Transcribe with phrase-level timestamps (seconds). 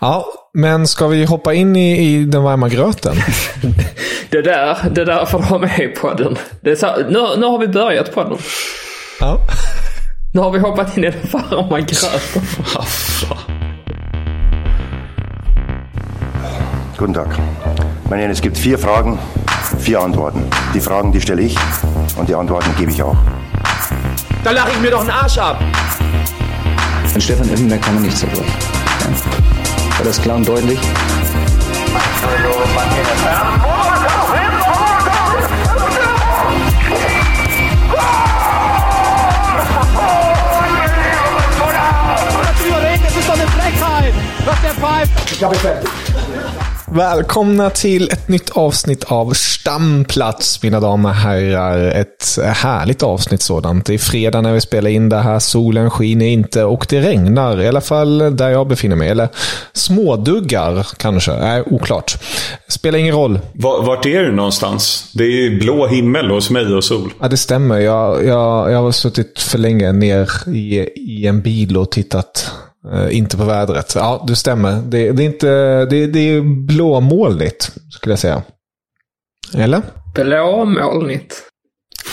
[0.00, 3.16] Ja, men ska vi hoppa in i, i den varma gröten?
[4.30, 6.38] Det där, det där får du ha med i podden.
[6.60, 8.38] Det är så, nu, nu har vi börjat podden.
[9.20, 9.40] Ja.
[10.32, 12.20] Nu har vi hoppat in i den varma gröten.
[16.98, 17.28] Guten Tag.
[18.04, 19.18] Meine Herren, es gibt vier Fragen,
[19.78, 20.42] vier Antworten.
[20.74, 21.56] Die Fragen, die stelle ich
[22.18, 23.16] und die Antworten gebe ich auch.
[24.44, 25.60] Da lache ich mir doch einen Arsch ab.
[27.14, 28.44] An Stefan Effenberg kann man nicht zerbrechen.
[29.98, 30.78] War das klar und deutlich?
[43.02, 45.32] Das ist doch eine Frechheit, was der pfeift.
[45.32, 45.90] Ich habe fertig.
[46.92, 51.78] Välkomna till ett nytt avsnitt av Stamplats, mina damer och herrar.
[51.78, 53.86] Ett härligt avsnitt sådant.
[53.86, 55.38] Det är fredag när vi spelar in det här.
[55.38, 57.62] Solen skiner inte och det regnar.
[57.62, 59.08] I alla fall där jag befinner mig.
[59.08, 59.28] Eller
[59.72, 61.32] småduggar kanske.
[61.32, 62.18] Nej, oklart.
[62.68, 63.40] Spelar ingen roll.
[63.54, 65.10] Vart är du någonstans?
[65.14, 67.12] Det är ju blå himmel hos mig och sol.
[67.20, 67.78] Ja, det stämmer.
[67.78, 72.50] Jag, jag, jag har suttit för länge ner i, i en bil och tittat
[73.10, 73.92] inte på vädret.
[73.94, 74.82] Ja, det stämmer.
[74.82, 75.48] Det, det, är inte,
[75.84, 78.42] det, det är blåmolnigt, skulle jag säga.
[79.54, 79.82] Eller?
[80.14, 81.34] Blåmolnigt.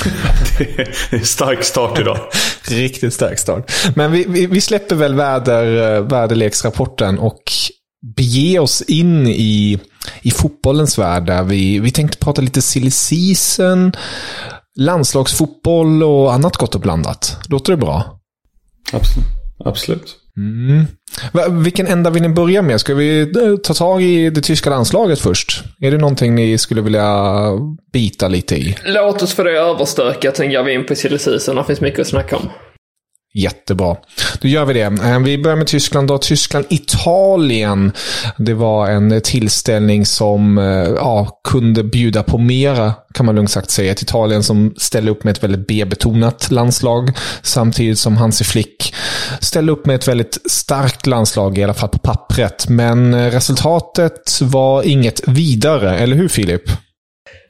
[0.58, 2.18] det är stark start idag.
[2.70, 3.72] Riktigt stark start.
[3.96, 7.42] Men vi, vi, vi släpper väl väder, väderleksrapporten och
[8.16, 9.80] beger oss in i,
[10.22, 11.26] i fotbollens värld.
[11.26, 13.92] Där vi, vi tänkte prata lite silly season,
[14.76, 17.38] landslagsfotboll och annat gott och blandat.
[17.50, 18.20] Låter det bra?
[18.94, 19.28] Absolut.
[19.66, 20.16] Absolut.
[20.38, 20.86] Mm.
[21.64, 22.80] Vilken ända vill ni börja med?
[22.80, 25.64] Ska vi eh, ta tag i det tyska landslaget först?
[25.80, 27.24] Är det någonting ni skulle vilja
[27.94, 28.76] bita lite i?
[28.86, 31.18] Låt oss få det överstökat, sen går vi in på silly.
[31.18, 32.50] Det finns mycket att snacka om.
[33.38, 33.96] Jättebra.
[34.42, 34.82] Då gör vi det.
[34.82, 36.08] Eh, vi börjar med Tyskland.
[36.08, 36.18] Då.
[36.18, 37.92] Tyskland, Italien.
[38.38, 40.66] Det var en tillställning som eh,
[40.96, 43.92] ja, kunde bjuda på mera, kan man lugnt sagt säga.
[43.92, 47.12] Ett Italien som ställde upp med ett väldigt B-betonat landslag.
[47.42, 48.94] Samtidigt som Hansi Flick
[49.40, 52.70] ställde upp med ett väldigt starkt landslag, i alla fall på pappret.
[52.70, 56.72] Men eh, resultatet var inget vidare, eller hur Filip?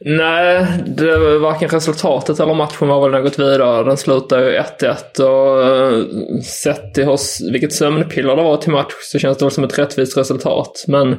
[0.05, 3.83] Nej, det var varken resultatet eller matchen var väl något vidare.
[3.83, 9.19] Den slutade ju 1-1 och sett till hur, vilket sömnpiller det var till match så
[9.19, 10.85] känns det väl som ett rättvist resultat.
[10.87, 11.15] Men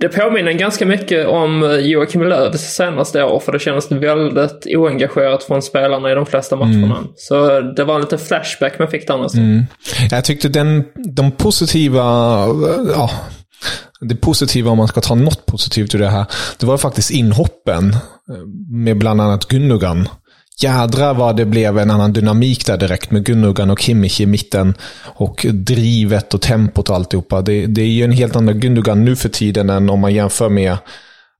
[0.00, 5.62] det påminner ganska mycket om Joakim Löws senaste år för det kändes väldigt oengagerat från
[5.62, 6.96] spelarna i de flesta matcherna.
[6.96, 7.08] Mm.
[7.16, 9.40] Så det var en liten flashback man fick där nästan.
[9.42, 9.64] Mm.
[10.10, 12.02] Jag tyckte den, de positiva,
[12.94, 13.10] ja,
[14.00, 16.26] det positiva, om man ska ta något positivt ur det här,
[16.58, 20.08] det var faktiskt inhoppen eh, med bland annat Gundogan.
[20.62, 24.74] Jädrar vad det blev en annan dynamik där direkt med Gundogan och Kimmich i mitten.
[25.04, 27.42] Och drivet och tempot och alltihopa.
[27.42, 30.48] Det, det är ju en helt annan Gundogan nu för tiden än om man jämför
[30.48, 30.76] med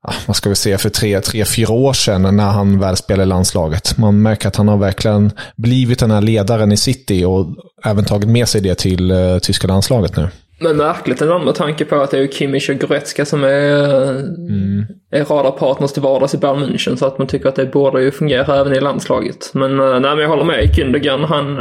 [0.03, 3.23] ah, vad ska vi säga, för tre, tre, fyra år sedan när han väl spelade
[3.23, 3.99] i landslaget.
[3.99, 7.47] Man märker att han har verkligen blivit den här ledaren i City och
[7.85, 10.29] även tagit med sig det till uh, tyska landslaget nu.
[10.63, 14.87] Men märkligt ändå med tanke på att det är Kimmich och Goretzka som är, mm.
[15.11, 16.97] är radarpartners till vardags i Bayern München.
[16.97, 19.51] Så att man tycker att det borde ju fungera även i landslaget.
[19.55, 20.75] Men, nej, men jag håller med.
[20.75, 21.59] Gündogan han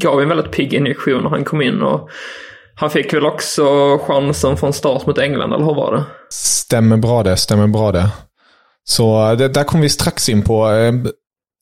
[0.00, 1.82] gav en väldigt pigg injektion när han kom in.
[1.82, 2.08] Och
[2.74, 6.04] han fick väl också chansen från start mot England, eller hur var det?
[6.30, 8.08] Stämmer bra det, stämmer bra det.
[8.84, 10.68] Så det, där kommer vi strax in på.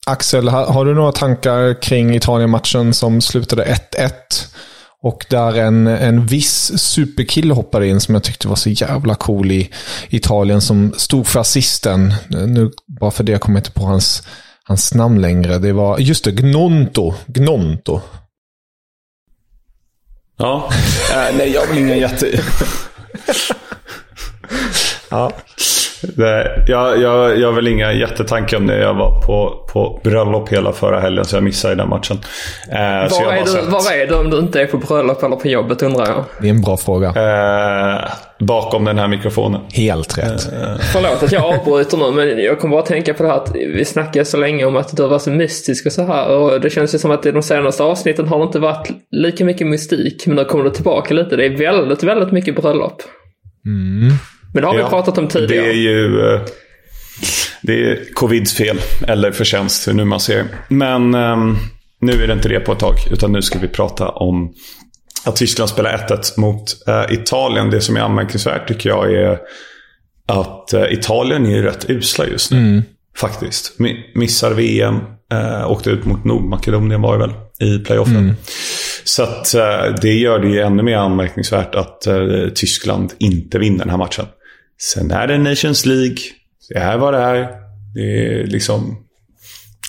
[0.07, 4.11] Axel, har, har du några tankar kring Italien-matchen som slutade 1-1?
[5.03, 9.53] Och där en, en viss superkille hoppade in som jag tyckte var så jävla cool
[9.53, 9.71] i
[10.09, 12.15] Italien som stod för assisten.
[12.29, 14.23] Nu, bara för det jag kommer inte på hans,
[14.65, 15.59] hans namn längre.
[15.59, 17.15] Det var, just det, Gnonto.
[17.27, 18.01] Gnonto.
[20.39, 20.71] Ja,
[21.13, 22.27] äh, nej jag vill ingen jätte...
[25.11, 25.33] ja.
[26.03, 28.79] Det, jag, jag, jag har väl inga jättetankar om det.
[28.79, 32.19] Jag var på, på bröllop hela förra helgen så jag missade den matchen.
[32.71, 35.49] Eh, var, är du, var är du om du inte är på bröllop eller på
[35.49, 36.25] jobbet undrar jag?
[36.41, 37.09] Det är en bra fråga.
[37.09, 39.61] Eh, bakom den här mikrofonen.
[39.73, 40.53] Helt rätt.
[40.53, 43.55] Eh, Förlåt att jag avbryter nu men jag kommer bara tänka på det här att
[43.55, 46.29] vi snackade så länge om att du var så mystisk och så här.
[46.29, 49.45] Och det känns ju som att i de senaste avsnitten har det inte varit lika
[49.45, 50.27] mycket mystik.
[50.27, 51.37] Men nu kommer det tillbaka lite.
[51.37, 53.03] Det är väldigt, väldigt mycket bröllop.
[53.67, 54.13] Mm.
[54.53, 55.67] Men det har vi ja, pratat om tidigare.
[55.67, 56.35] Det är ju...
[56.35, 56.41] Eh,
[57.63, 58.81] det är covids fel.
[59.09, 61.59] Eller förtjänst, hur nu man ser Men um,
[62.01, 62.95] nu är det inte det på ett tag.
[63.11, 64.55] Utan nu ska vi prata om
[65.25, 67.71] att Tyskland spelar 1-1 mot uh, Italien.
[67.71, 69.39] Det som är anmärkningsvärt tycker jag är
[70.29, 72.59] att uh, Italien är rätt usla just nu.
[72.59, 72.83] Mm.
[73.17, 73.79] Faktiskt.
[74.15, 74.95] Missar VM.
[75.35, 78.17] Uh, åkte ut mot Nordmakedonien var det väl i playoffen.
[78.17, 78.35] Mm.
[79.05, 79.55] Så att,
[80.03, 82.07] det gör det ju ännu mer anmärkningsvärt att
[82.55, 84.27] Tyskland inte vinner den här matchen.
[84.83, 86.17] Sen är det Nations League.
[86.69, 87.49] Det är vad det är.
[87.95, 88.99] Det är liksom...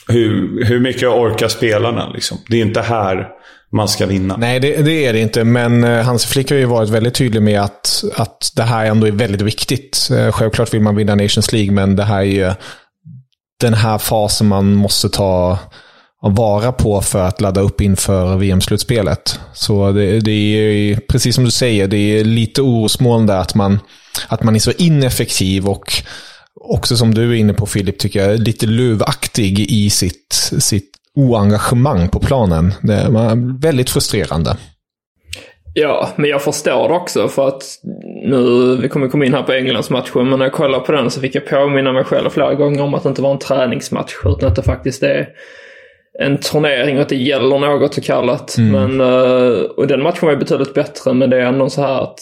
[0.07, 2.09] Hur, hur mycket orkar spelarna?
[2.09, 2.37] Liksom?
[2.49, 3.27] Det är inte här
[3.71, 4.37] man ska vinna.
[4.37, 5.43] Nej, det, det, är det inte.
[5.43, 9.07] Men eh, Hans Flick har ju varit väldigt tydlig med att, att det här ändå
[9.07, 10.09] är väldigt viktigt.
[10.11, 12.51] Eh, självklart vill man vinna Nations League, men det här är ju
[13.59, 15.59] den här fasen man måste ta
[16.31, 19.39] vara på för att ladda upp inför VM-slutspelet.
[19.53, 23.79] Så det, det, är precis som du säger, det är lite orosmoln där att man,
[24.27, 25.93] att man är så ineffektiv och
[26.55, 32.09] också som du är inne på Filip, tycker jag, lite luvaktig i sitt, sitt oengagemang
[32.09, 32.73] på planen.
[32.81, 34.57] Det är väldigt frustrerande.
[35.75, 37.63] Ja, men jag förstår det också för att
[38.25, 41.21] nu, vi kommer komma in här på Englandsmatchen, men när jag kollar på den så
[41.21, 44.49] fick jag påminna mig själv flera gånger om att det inte var en träningsmatch utan
[44.49, 45.27] att det faktiskt är
[46.19, 48.57] en turnering och att det gäller något så kallat.
[48.57, 48.97] Mm.
[48.97, 52.01] Men, uh, och den matchen var ju betydligt bättre men det är ändå så här
[52.01, 52.19] att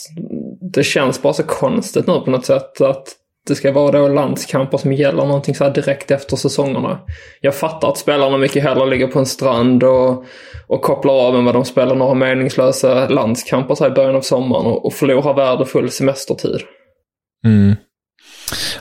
[0.74, 3.08] det känns bara så konstigt nu på något sätt att
[3.48, 7.00] det ska vara då landskamper som gäller någonting så här direkt efter säsongerna.
[7.42, 10.26] Jag fattar att spelarna mycket hellre ligger på en strand och,
[10.68, 14.22] och kopplar av än vad de spelar några meningslösa landskamper så här i början av
[14.22, 16.60] sommaren och, och förlorar värdefull semestertid.
[17.46, 17.76] Mm.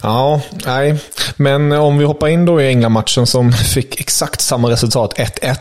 [0.02, 0.96] Ja, nej.
[1.37, 5.56] Men eh, om vi hoppar in då i England-matchen som fick exakt samma resultat, 1-1.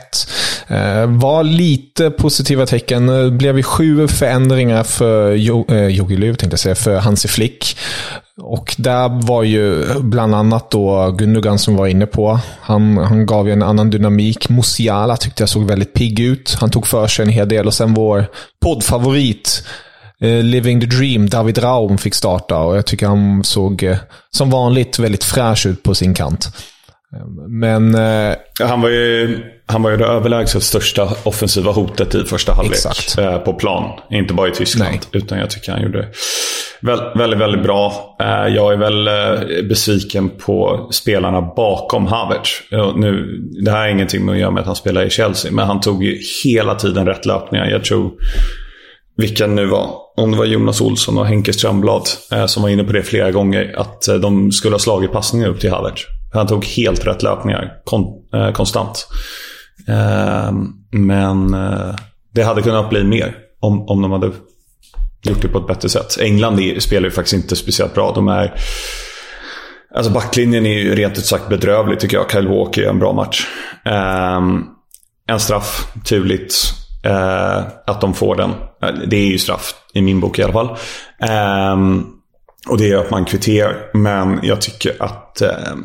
[0.67, 3.07] Eh, var lite positiva tecken.
[3.07, 7.27] Det blev ju sju förändringar för jo, eh, Jogi Löw, tänkte jag säga, för Hansi
[7.27, 7.77] Flick.
[8.41, 12.39] Och där var ju bland annat då Gundogan som var inne på.
[12.61, 14.49] Han, han gav ju en annan dynamik.
[14.49, 16.57] Musiala tyckte jag såg väldigt pigg ut.
[16.59, 17.67] Han tog för sig en hel del.
[17.67, 18.25] Och sen vår
[18.61, 19.63] poddfavorit
[20.21, 23.97] Living the Dream, David Raum, fick starta och jag tycker han såg eh,
[24.31, 26.47] som vanligt väldigt fräsch ut på sin kant.
[27.15, 27.95] Eh, men...
[28.59, 33.15] han var ju, han var ju det överlägset största offensiva hotet i första halvlek exakt.
[33.45, 33.99] på plan.
[34.11, 35.21] Inte bara i Tyskland, Nej.
[35.21, 36.07] utan jag tycker han gjorde
[37.15, 38.15] väldigt, väldigt bra.
[38.49, 39.09] Jag är väl
[39.69, 42.61] besviken på spelarna bakom Havertz.
[42.95, 45.67] Nu, det här är ingenting med att göra med att han spelar i Chelsea, men
[45.67, 47.69] han tog ju hela tiden rätt löpningar.
[47.69, 48.11] Jag tror
[49.19, 52.83] vilka nu var, om det var Jonas Olsson och Henke Strömblad eh, som var inne
[52.83, 56.01] på det flera gånger, att eh, de skulle ha slagit passningar upp till Havertz.
[56.33, 59.07] Han tog helt rätt löpningar kon, eh, konstant.
[59.87, 60.51] Eh,
[60.91, 61.95] men eh,
[62.33, 64.31] det hade kunnat bli mer om, om de hade
[65.23, 66.17] gjort det på ett bättre sätt.
[66.19, 68.11] England spelar ju faktiskt inte speciellt bra.
[68.15, 68.53] De är...
[69.95, 72.31] Alltså backlinjen är ju rent ut sagt bedrövlig tycker jag.
[72.31, 73.47] Kyle Walker gör en bra match.
[73.85, 74.63] Ehm,
[75.27, 76.78] en straff, turligt.
[77.03, 78.49] Eh, att de får den.
[78.83, 80.69] Eh, det är ju straff, i min bok i alla fall.
[81.21, 81.77] Eh,
[82.69, 83.89] och det gör att man kvitterar.
[83.93, 85.41] Men jag tycker att...
[85.41, 85.75] Eh,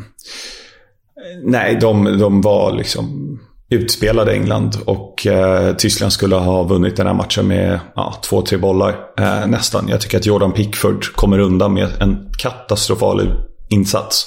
[1.44, 3.38] nej, de, de var liksom
[3.70, 4.76] utspelade England.
[4.84, 8.96] Och eh, Tyskland skulle ha vunnit den här matchen med ja, två, tre bollar.
[9.19, 9.88] eh, nästan.
[9.88, 13.33] Jag tycker att Jordan Pickford kommer undan med en katastrofal
[13.68, 14.26] insats.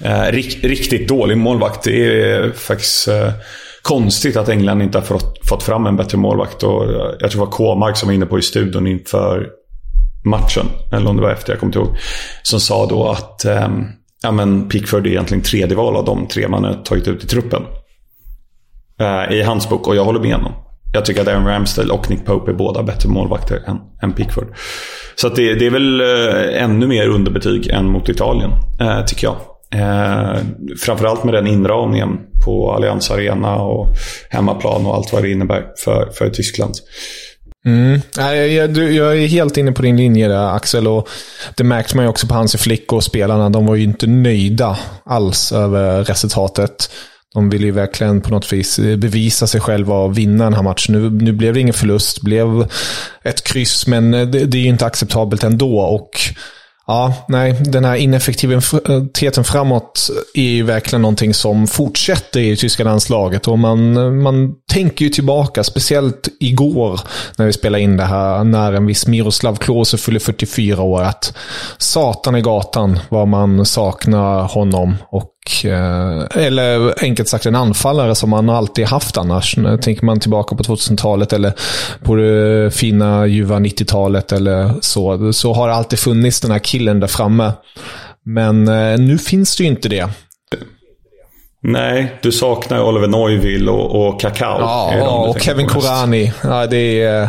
[0.00, 1.82] Eh, rikt, riktigt dålig målvakt.
[1.84, 3.32] Det är faktiskt eh,
[3.82, 6.62] konstigt att England inte har fått, fått fram en bättre målvakt.
[6.62, 6.84] Och
[7.20, 9.48] jag tror det var K-mark som var inne på i studion inför
[10.24, 11.96] matchen, eller om det var efter, jag kommer inte ihåg.
[12.42, 13.68] Som sa då att eh,
[14.22, 17.26] ja, men Pickford är egentligen tredje val av de tre man har tagit ut i
[17.26, 17.62] truppen.
[19.00, 20.52] Eh, I hans bok, och jag håller med honom.
[20.92, 24.46] Jag tycker att Aaron Ramsdale och Nick Pope är båda bättre målvakter än, än Pickford.
[25.14, 29.36] Så det, det, är väl eh, ännu mer underbetyg än mot Italien, eh, tycker jag.
[29.74, 30.38] Eh,
[30.80, 33.88] framförallt med den inramningen på Allianz Arena och
[34.30, 36.74] hemmaplan och allt vad det innebär för, för Tyskland.
[37.66, 38.00] Mm.
[38.16, 40.88] Jag, jag, jag, är helt inne på din linje där Axel.
[40.88, 41.08] Och
[41.56, 43.50] det märks man ju också på Hansi Flick och spelarna.
[43.50, 46.90] De var ju inte nöjda alls över resultatet.
[47.34, 50.94] De ville ju verkligen på något vis bevisa sig själva och vinna den här matchen.
[50.94, 52.68] Nu, nu blev det ingen förlust, det blev
[53.22, 55.80] ett kryss, men det, det är ju inte acceptabelt ändå.
[55.80, 56.10] Och
[56.90, 63.48] Ja, nej, den här ineffektiviteten framåt är ju verkligen någonting som fortsätter i tyska landslaget.
[63.48, 67.00] Och man, man tänker ju tillbaka, speciellt igår
[67.36, 71.02] när vi spelade in det här, när en viss Miroslav Klose fyller 44 år.
[71.02, 71.34] Att
[71.78, 74.96] satan i gatan vad man saknar honom.
[75.10, 75.39] Och
[76.34, 79.56] eller enkelt sagt en anfallare som man alltid haft annars.
[79.82, 81.52] Tänker man tillbaka på 2000-talet eller
[82.02, 85.32] på det fina ljuva 90-talet eller så.
[85.32, 87.52] Så har det alltid funnits den här killen där framme.
[88.24, 90.08] Men eh, nu finns det ju inte det.
[91.62, 94.60] Nej, du saknar Oliver Neuville och, och Kakao.
[94.60, 96.32] Ja, och Kevin Korani.
[96.42, 97.28] Ja, det är...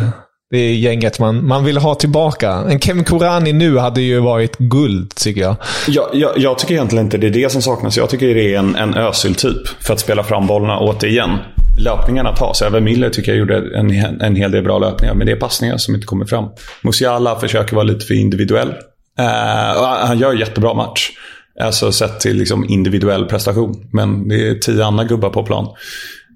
[0.52, 2.50] Det är gänget man, man vill ha tillbaka.
[2.50, 5.56] En Kevin Korani nu hade ju varit guld, tycker jag.
[5.88, 7.96] Jag, jag, jag tycker egentligen inte det är det som saknas.
[7.96, 11.30] Jag tycker det är en, en Özil-typ för att spela fram bollarna återigen.
[11.78, 12.62] Löpningarna tas.
[12.62, 13.90] Även Miller tycker jag gjorde en,
[14.20, 16.44] en hel del bra löpningar, men det är passningar som inte kommer fram.
[16.82, 18.68] Musiala försöker vara lite för individuell.
[18.68, 21.10] Uh, han gör en jättebra match.
[21.60, 23.88] Alltså sett till liksom individuell prestation.
[23.92, 25.68] Men det är tio andra gubbar på plan.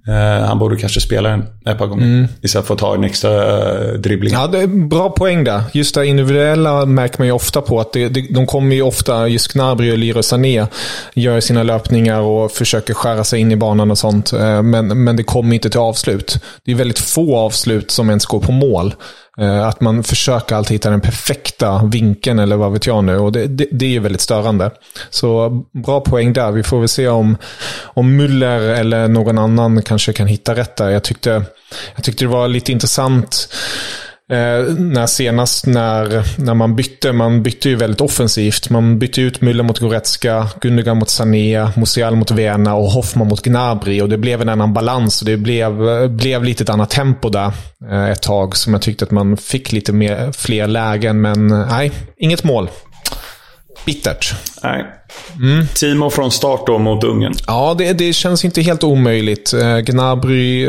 [0.09, 2.07] Uh, han borde kanske spela den ett par gånger.
[2.07, 2.29] Mm.
[2.43, 4.33] Istället för att ta en extra uh, dribbling.
[4.33, 5.63] Ja, det är bra poäng där.
[5.73, 7.81] Just det individuella märker man ju ofta på.
[7.81, 10.67] att det, det, De kommer ju ofta, just Gnabry och Leroy Sané,
[11.15, 14.33] gör sina löpningar och försöker skära sig in i banan och sånt.
[14.33, 16.39] Uh, men, men det kommer inte till avslut.
[16.65, 18.95] Det är väldigt få avslut som ens går på mål.
[19.41, 23.19] Eh, att man försöker alltid hitta den perfekta vinkeln eller vad vet jag nu.
[23.19, 24.71] Och det, det, det är ju väldigt störande.
[25.11, 26.53] Så bra poäng där.
[26.53, 27.37] Vi får väl se om,
[27.85, 30.91] om Müller eller någon annan kanske kan hitta rätt där.
[30.91, 31.43] Jag tyckte,
[31.95, 33.49] jag tyckte det var lite intressant
[34.31, 38.71] Eh, när senast när, när man bytte, man bytte ju väldigt offensivt.
[38.71, 43.43] Man bytte ut Müller mot Goretzka, Gundogan mot Sané, Musial mot Vena och Hoffman mot
[43.43, 44.01] Gnabry.
[44.01, 45.73] Och det blev en annan balans och det blev,
[46.11, 47.53] blev lite ett annat tempo där
[47.91, 48.57] eh, ett tag.
[48.57, 52.71] Som jag tyckte att man fick lite mer, fler lägen, men eh, nej, inget mål.
[53.87, 54.35] Bittert.
[54.63, 54.85] Nej.
[55.41, 55.67] Mm.
[55.75, 57.35] Timo från start då mot Ungern.
[57.47, 59.53] Ja, det, det känns inte helt omöjligt.
[59.53, 60.69] Eh, Gnabry,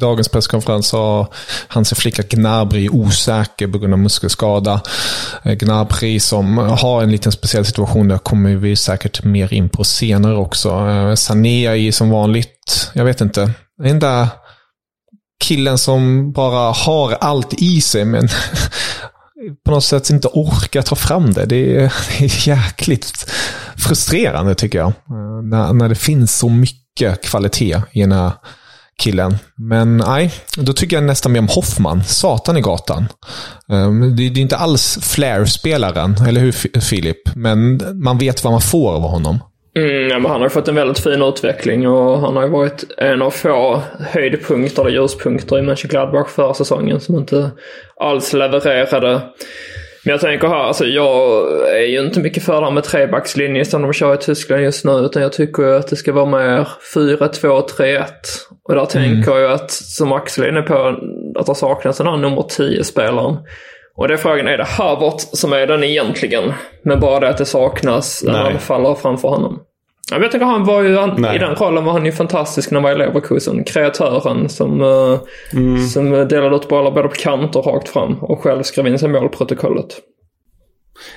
[0.00, 1.28] dagens presskonferens sa
[1.68, 4.80] Hansi Flick att Gnabry osäker på grund av muskelskada.
[5.42, 9.84] Eh, Gnabry som har en liten speciell situation, där kommer vi säkert mer in på
[9.84, 10.68] senare också.
[10.68, 13.50] Eh, Sané är som vanligt, jag vet inte,
[13.82, 14.26] den där
[15.44, 18.28] killen som bara har allt i sig, men
[19.64, 21.46] på något sätt inte orkar ta fram det.
[21.46, 23.30] Det är, det är jäkligt
[23.76, 24.88] frustrerande tycker jag.
[24.88, 28.32] Eh, när, när det finns så mycket kvalitet i den här
[29.02, 29.38] killen.
[29.56, 32.04] Men nej, då tycker jag nästan mer om Hoffman.
[32.04, 33.08] Satan i gatan.
[33.72, 37.34] Eh, det, är inte alls Flair-spelaren, eller hur Filip?
[37.34, 39.38] Men man vet vad man får av honom.
[39.78, 42.84] Mm, ja, men han har fått en väldigt fin utveckling och han har ju varit
[42.98, 43.82] en av få
[44.12, 47.50] höjdpunkter eller ljuspunkter i Mönchengladbach förra säsongen som inte
[47.96, 49.20] alls levererade.
[50.04, 51.42] Men jag tänker här, alltså jag
[51.76, 54.84] är ju inte mycket för det här med trebackslinje som de kör i Tyskland just
[54.84, 54.92] nu.
[54.92, 58.04] Utan jag tycker att det ska vara mer 4-2-3-1.
[58.64, 59.14] Och där mm.
[59.14, 60.96] tänker jag att, som Axel är inne på,
[61.36, 63.36] att det saknas den här nummer 10-spelaren.
[63.96, 66.52] Och det är frågan, är det Havert som är den egentligen?
[66.82, 69.60] Men bara det att det saknas en anfallare framför honom.
[70.10, 70.88] Jag tycker han var ju,
[71.34, 73.64] i den rollen var han ju fantastisk när han var i Leverkusen.
[73.64, 75.18] Kreatören som, eh,
[75.52, 75.86] mm.
[75.86, 78.18] som delade ut bollar både på kant och rakt fram.
[78.18, 80.00] Och själv skrev in sig målprotokollet.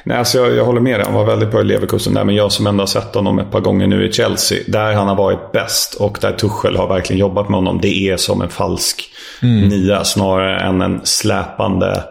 [0.03, 1.05] Nej, alltså jag, jag håller med dig.
[1.05, 2.23] Han var väldigt bra i Leverkusen där.
[2.23, 4.59] Men jag som ändå har sett honom ett par gånger nu i Chelsea.
[4.67, 7.79] Där han har varit bäst och där Tuchel har verkligen jobbat med honom.
[7.81, 9.67] Det är som en falsk mm.
[9.67, 12.03] nia snarare än en släpande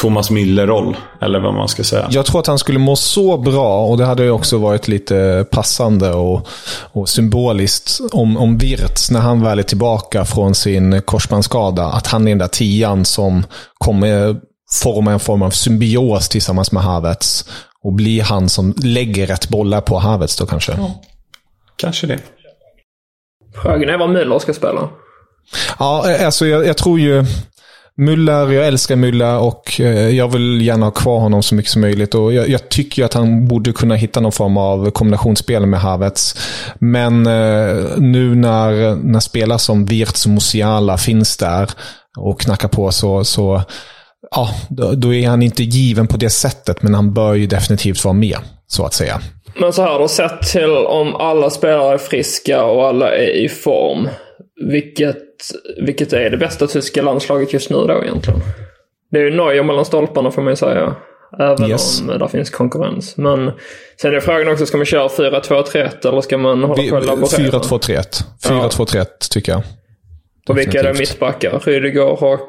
[0.00, 0.96] Thomas Müller-roll.
[1.20, 2.08] Eller vad man ska säga.
[2.10, 5.46] Jag tror att han skulle må så bra och det hade ju också varit lite
[5.50, 6.48] passande och,
[6.92, 12.26] och symboliskt om, om Wirtz, när han väl är tillbaka från sin korsbandsskada, att han
[12.26, 13.44] är den där tian som
[13.78, 14.36] kommer
[14.72, 17.44] forma en form av symbios tillsammans med Havertz.
[17.82, 20.72] Och bli han som lägger rätt bollar på Havertz då kanske.
[20.72, 21.02] Ja.
[21.76, 22.18] Kanske det.
[23.62, 24.88] Frågan är vad Müller ska spela.
[25.78, 27.24] Ja, alltså jag, jag tror ju...
[27.98, 31.80] Muller, jag älskar Muller och eh, jag vill gärna ha kvar honom så mycket som
[31.80, 32.14] möjligt.
[32.14, 36.34] Och jag, jag tycker att han borde kunna hitta någon form av kombinationsspel med Havertz.
[36.78, 41.70] Men eh, nu när, när spelare som Wirtz och Musiala finns där
[42.18, 43.62] och knackar på så, så
[44.30, 46.82] ja, då, då, är han inte given på det sättet.
[46.82, 49.20] Men han bör ju definitivt vara med, så att säga.
[49.60, 53.48] Men så här då, sett till om alla spelare är friska och alla är i
[53.48, 54.08] form.
[54.70, 55.16] Vilket,
[55.82, 58.40] vilket är det bästa tyska landslaget just nu då egentligen?
[59.10, 60.96] Det är ju Neuer mellan stolparna får man ju säga.
[61.38, 62.00] Även yes.
[62.00, 63.16] om det finns konkurrens.
[63.16, 63.50] Men
[64.00, 67.58] sen är frågan också, ska man köra 4-2-3-1 eller ska man hålla på och laborera?
[67.58, 68.24] 4-2-3-1.
[68.42, 69.62] 4-2-3-1 tycker jag.
[70.48, 71.58] Och vilka är det mittbackar?
[71.58, 72.48] Rüdiger och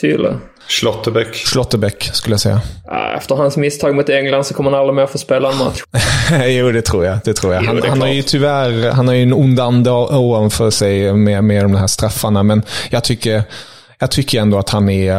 [0.00, 0.36] Syle?
[0.68, 1.34] Schlotterbeck.
[1.34, 2.60] Schlotterbeck skulle jag säga.
[3.16, 5.82] Efter hans misstag mot England så kommer han aldrig mer få spela en match.
[6.46, 7.18] jo, det tror jag.
[7.24, 7.62] Det tror jag.
[7.62, 11.44] Han, Jo, han har ju tyvärr han har ju en ond ande ovanför sig med,
[11.44, 12.42] med de här straffarna.
[12.42, 13.42] Men jag tycker,
[13.98, 15.16] jag tycker ändå att han är...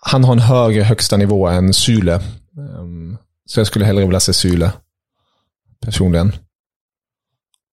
[0.00, 2.08] Han har en högre högsta nivå än Syle.
[2.08, 4.70] Ehm, Så jag skulle hellre vilja se Syle.
[5.84, 6.32] Personligen.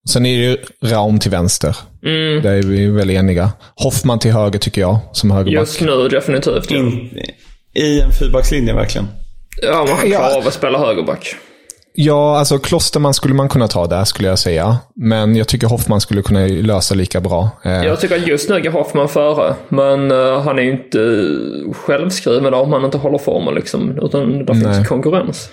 [0.10, 0.58] Sen är det ju
[0.90, 1.78] Raum till vänster.
[2.06, 2.42] Mm.
[2.44, 3.52] Där är vi väl eniga.
[3.76, 5.54] Hoffman till höger tycker jag, som högerback.
[5.68, 6.72] Just nu definitivt.
[6.72, 7.18] Ja, In,
[7.74, 9.08] I en fyrbackslinje verkligen.
[9.62, 10.38] ja man klarar Ja.
[10.38, 11.36] av att spela högerback.
[11.96, 14.78] Ja, alltså Klosterman skulle man kunna ta där, skulle jag säga.
[14.96, 17.50] Men jag tycker Hoffman skulle kunna lösa lika bra.
[17.64, 19.56] Eh, Jag tycker att just nu går Hoffman före.
[19.70, 21.28] Men eh, han är ju inte
[21.78, 24.00] självskriven om han inte håller formen liksom.
[24.02, 25.50] Utan där finns konkurrens.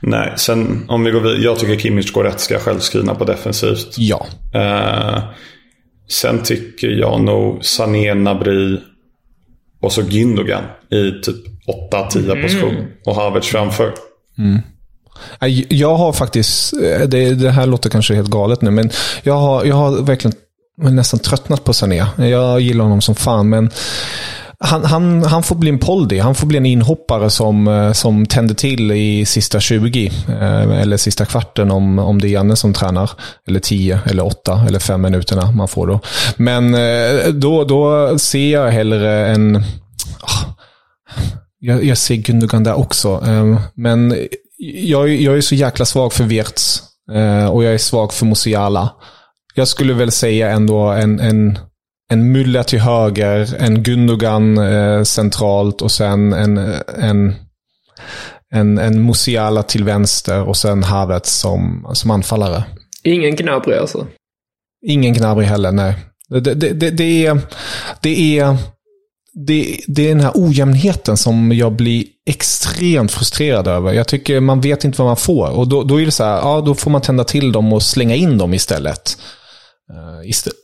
[0.00, 1.38] Nej, sen om vi går vidare.
[1.42, 3.94] Jag tycker Kimmich går rätt ska självskrivna på defensivt.
[3.98, 4.26] Ja.
[4.54, 5.18] Eh,
[6.08, 8.80] sen tycker jag nog Sané, Nabri
[9.80, 11.36] och så Gündogan i typ
[11.92, 12.74] 8-10 position.
[13.06, 13.92] Och Havertz framför.
[14.36, 14.62] Nej,
[15.40, 18.90] Äh, jag har faktiskt, eh, det, det här låter kanske helt galet nu, men
[19.22, 20.36] jag har, jag har verkligen
[20.76, 22.06] nästan tröttnat på Sané.
[22.16, 23.70] Jag gillar honom som fan, men
[24.60, 26.18] han, han, han får bli en poldi.
[26.18, 30.12] Han får bli en inhoppare som, eh, som tänder till i sista 20.
[30.28, 33.10] Eh, eller sista kvarten om, om det är Janne som tränar.
[33.46, 36.00] Eller 10, eller 8, eller 5 minuterna man får då.
[36.36, 36.76] Men
[37.40, 39.56] då, då ser jag hellre en...
[40.20, 40.54] Ah,
[41.58, 43.24] jag, jag ser Gundogan där också.
[43.74, 44.14] Men
[44.58, 46.82] jag, jag är så jäkla svag för Wirtz.
[47.12, 48.90] eh, Och jag är svag för Musiala.
[49.54, 51.58] Jag skulle väl säga ändå en, en,
[52.10, 56.58] en Müller till höger, en Gundogan eh, centralt och sen en,
[56.98, 57.34] en,
[58.54, 62.64] en, en Musiala till vänster och sen Havertz som, som anfallare.
[63.04, 64.06] Ingen Gnabry alltså.
[64.86, 65.94] Ingen Gnabry heller, nej.
[66.28, 67.38] Det, det, det, det, är,
[68.02, 68.56] det, är,
[69.46, 73.92] det, det är den här ojämnheten som jag blir extremt frustrerad över.
[73.92, 75.50] Jag tycker man vet inte vad man får.
[75.50, 77.82] Och då, då är det så här, ja då får man tända till dem och
[77.82, 79.18] slänga in dem istället.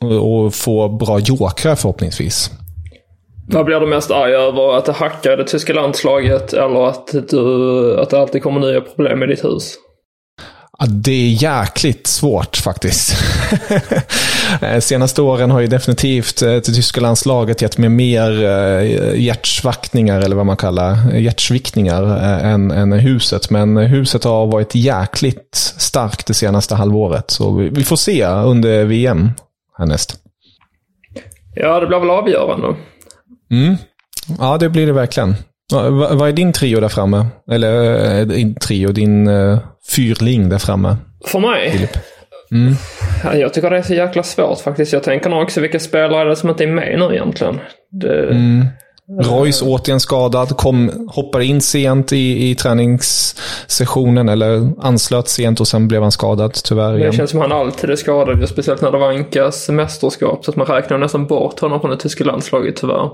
[0.02, 2.50] Eh, och få bra jokrar förhoppningsvis.
[3.48, 4.76] Vad blir du mest arg över?
[4.78, 9.22] Att det hackar det tyska landslaget eller att, du, att det alltid kommer nya problem
[9.22, 9.74] i ditt hus?
[10.78, 13.16] Ja, det är jäkligt svårt faktiskt.
[14.62, 20.20] Eh, Senaste åren har ju definitivt eh, det tyska landslaget gett mig mer eh, hjärtsvackningar,
[20.20, 22.02] eller vad man kallar hjärtsviktningar,
[22.44, 23.50] än, än huset.
[23.50, 27.30] Men huset har varit jäkligt starkt det senaste halvåret.
[27.30, 29.30] Så vi får se under VM
[29.78, 30.16] härnäst.
[31.54, 32.76] Ja, det blir väl avgörande.
[34.38, 35.34] Ja, det blir det verkligen.
[35.72, 37.26] Va- va- Vad är din trio där framme?
[37.50, 39.58] Eller eh, din trio, din uh,
[39.90, 40.96] fyrling där framme?
[41.26, 41.90] För mig?
[43.24, 44.92] Ja, jag tycker det är så jäkla svårt faktiskt.
[44.92, 47.60] Jag tänker nog också vilka spelare det som inte är med nu egentligen.
[47.90, 48.34] Det,
[49.22, 55.88] Royce återigen skadad, kom, hoppade in sent i, i träningssessionen, eller anslöt sent och sen
[55.88, 57.12] blev han skadad tyvärr det igen.
[57.12, 60.44] känns som han alltid är skadad, speciellt när det vankas mästerskap.
[60.44, 63.10] Så att man räknar nästan bort honom från det tyska landslaget tyvärr.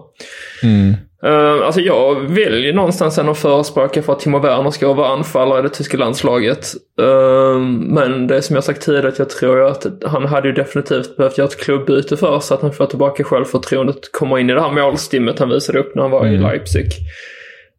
[1.26, 5.62] Uh, alltså jag ju någonstans ändå förespråka för att Timo Werner ska vara anfallare i
[5.62, 6.66] det tyska landslaget.
[7.00, 11.16] Uh, men det är som jag sagt tidigare, jag tror att han hade ju definitivt
[11.16, 14.60] behövt göra ett klubbyte först så att han får tillbaka självförtroendet, komma in i det
[14.60, 16.86] här målstimmet han visade upp när han var i Leipzig.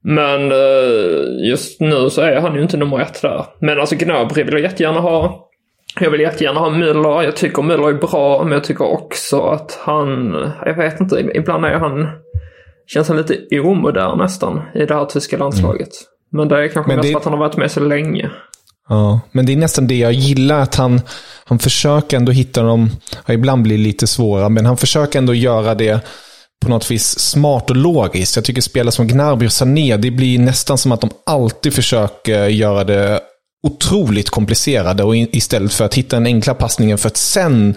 [0.03, 3.45] Men eh, just nu så är han ju inte nummer ett där.
[3.59, 5.47] Men alltså Gnabry vill jag jättegärna ha.
[5.99, 7.23] Jag vill jättegärna ha Müller.
[7.23, 10.35] Jag tycker Müller är bra, men jag tycker också att han...
[10.65, 12.07] Jag vet inte, ibland är han...
[12.87, 15.89] Känns han lite omodern nästan i det här tyska landslaget.
[16.31, 18.29] Men det är kanske Men mest det- att han har varit med så länge.
[18.89, 21.01] Ja, men det är nästan det jag gillar, att han,
[21.45, 22.89] han försöker ändå hitta dem,
[23.25, 26.05] ja, ibland blir det lite svåra, men han försöker ändå göra det
[26.65, 28.35] på något vis smart och logiskt.
[28.35, 32.47] Jag tycker spelare som Gnabry och Sané, det blir nästan som att de alltid försöker
[32.47, 33.19] göra det
[33.67, 37.75] otroligt komplicerade och istället för att hitta den enkla passningen för att sen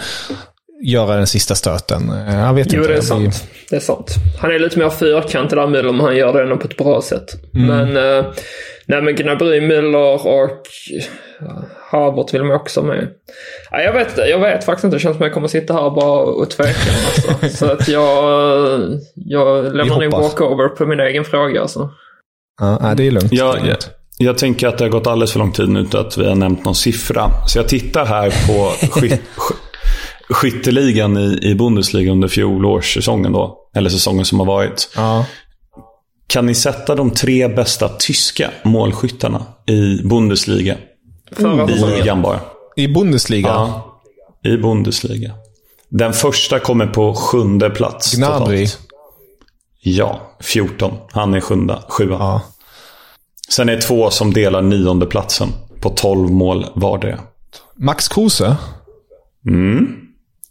[0.83, 2.11] göra den sista stöten.
[2.29, 2.93] Eh, Jag vet Jo, inte.
[2.93, 3.45] det är sant.
[3.71, 4.15] Det är sant.
[4.41, 7.03] Han är lite mer fyrkantig där Müller, men han gör det ändå på ett bra
[7.03, 7.27] sätt.
[7.55, 7.67] Mm.
[7.67, 8.25] Men, eh,
[8.87, 10.57] nej men Gnabry, Müller och
[11.41, 13.09] ja, Havert vill man också med.
[13.71, 14.97] Ja, jag, vet, jag vet faktiskt inte.
[14.97, 16.71] Det känns som att jag kommer sitta här bara och tveka.
[17.43, 17.49] Alltså.
[17.67, 18.81] Så att jag,
[19.15, 21.61] jag lämnar nog walkover på min egen fråga.
[21.63, 21.91] Alltså.
[22.61, 23.33] Ja, det är lugnt.
[23.33, 23.77] Ja, är
[24.19, 26.35] jag, tänker att det har gått alldeles för lång tid nu utan att vi har
[26.35, 27.31] nämnt någon siffra.
[27.49, 29.19] Så jag tittar här på skyt, sk-
[30.35, 33.59] skytteligan i, i Bundesliga under fjolårssäsongen då.
[33.77, 34.91] Eller säsongen som har varit.
[34.97, 35.27] Ja.
[36.27, 40.77] Kan ni sätta de tre bästa tyska målskyttarna i Bundesliga?
[41.33, 42.41] Förra I ligan bara.
[42.77, 43.49] I Bundesliga?
[43.49, 44.01] Ja,
[44.45, 45.35] i Bundesliga.
[45.89, 48.15] Den första kommer på sjunde plats.
[48.15, 48.67] Gnabry.
[48.67, 48.79] Totalt.
[49.83, 50.93] Ja, 14.
[51.13, 52.17] Han är sjunda, sjua.
[52.19, 52.43] Ja.
[53.49, 55.49] Sen är det två som delar nionde platsen
[55.81, 57.21] på 12 mål vardera.
[57.77, 58.57] Max Kruse?
[59.49, 60.04] Mm.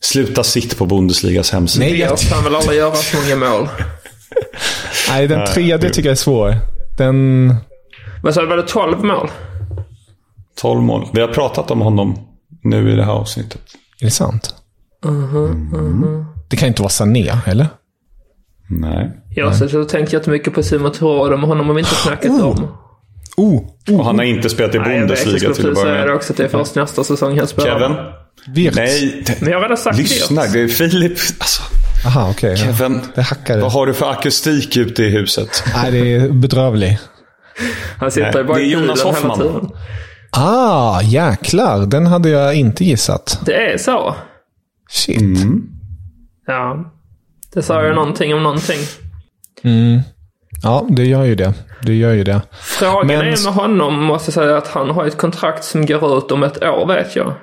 [0.03, 1.85] Sluta sitt på Bundesligas hemsida.
[1.85, 3.67] Nej, Jag kan väl aldrig göra så många mål.
[5.09, 6.55] Nej, den tredje tycker jag är svår.
[6.97, 7.47] Den...
[8.23, 9.29] Men så var det 12 mål.
[10.61, 11.07] 12 mål.
[11.13, 12.17] Vi har pratat om honom
[12.63, 13.61] nu i det här avsnittet.
[14.01, 14.55] Är det sant?
[15.05, 17.67] Uh-huh, Det kan inte vara Sané, eller?
[18.69, 19.11] Nej.
[19.29, 22.67] Jag så jag tänkt jättemycket på Simon Terrade, men honom har vi inte snackat om.
[23.37, 23.63] Oh!
[23.99, 25.83] Och han har inte spelat i Nej, jag vet, jag Bundesliga skulle till att precis
[25.83, 26.15] börja säga det med.
[26.15, 27.79] också, att det är först nästa säsong han spelar.
[27.79, 27.97] Kevin?
[28.47, 28.75] Wirtz.
[28.75, 30.41] Nej, det- Men jag har redan sagt lyssna.
[30.43, 30.49] det.
[30.53, 31.11] Det är Filip.
[31.39, 31.61] Alltså,
[32.05, 32.49] Aha, okej.
[32.49, 32.55] ja.
[32.57, 33.01] Kevin.
[33.15, 33.61] Det hackade.
[33.61, 35.63] Vad har du för akustik ute i huset?
[35.75, 36.99] Nej, det är bedrövlig.
[37.99, 39.39] Han sitter Nej, bara i Jonas bilen hela Hoffman.
[39.39, 39.69] tiden.
[40.31, 41.85] Ah, jäklar.
[41.85, 43.39] Den hade jag inte gissat.
[43.45, 44.15] Det är så.
[44.89, 45.21] Shit.
[45.21, 45.63] Mm.
[46.47, 46.91] Ja.
[47.53, 48.79] Det sa ju någonting om någonting.
[50.63, 51.53] Ja, det gör ju det.
[51.81, 52.41] Det gör ju det.
[52.61, 56.17] Frågan Men- är med honom, måste jag säga, att han har ett kontrakt som går
[56.17, 57.33] ut om ett år, vet jag.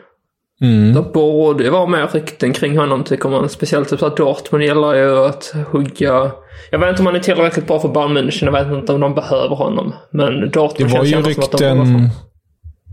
[0.62, 0.94] Mm.
[0.94, 3.49] Det borde vara mer rykten kring honom, tycker man.
[3.49, 6.31] Speciellt typ att Dortmund gillar ju att hugga...
[6.70, 8.44] Jag vet inte om han är tillräckligt bra för Bayern München.
[8.44, 9.94] Jag vet inte om de behöver honom.
[10.12, 11.87] Men Det Dortmund var känns ju ändå som att de rykten...
[12.11, 12.11] för-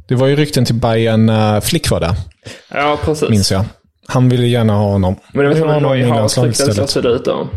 [0.08, 2.16] Det var ju rykten till Bayern när Flick var där,
[2.74, 3.30] Ja, precis.
[3.30, 3.64] minns jag.
[4.08, 5.16] Han ville gärna ha honom.
[5.34, 6.90] Men det vet Vill man ha honom i nog har rykten istället.
[6.90, 7.48] ser det ut då.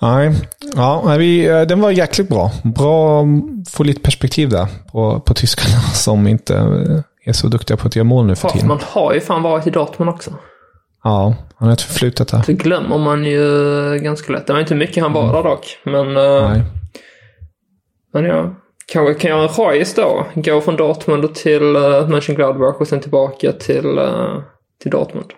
[0.00, 0.34] Nej,
[0.74, 2.50] ja, vi, eh, den var jäkligt bra.
[2.64, 7.76] Bra att få lite perspektiv där på, på tyskarna som inte eh, är så duktiga
[7.76, 8.68] på att göra mål nu för tiden.
[8.68, 10.30] Man har ju fan varit i Dortmund också.
[11.04, 12.42] Ja, han har ett förflutet där.
[12.46, 14.46] Det glömmer man ju ganska lätt.
[14.46, 15.78] Det var inte mycket han var där dock.
[15.84, 16.62] Men, eh, Nej.
[18.12, 18.54] men ja.
[18.86, 20.26] Kanske kan göra en Reus då.
[20.34, 24.00] Gå från Dortmund till uh, Mönchengladbach och sen tillbaka till,
[24.82, 25.30] till Dortmund.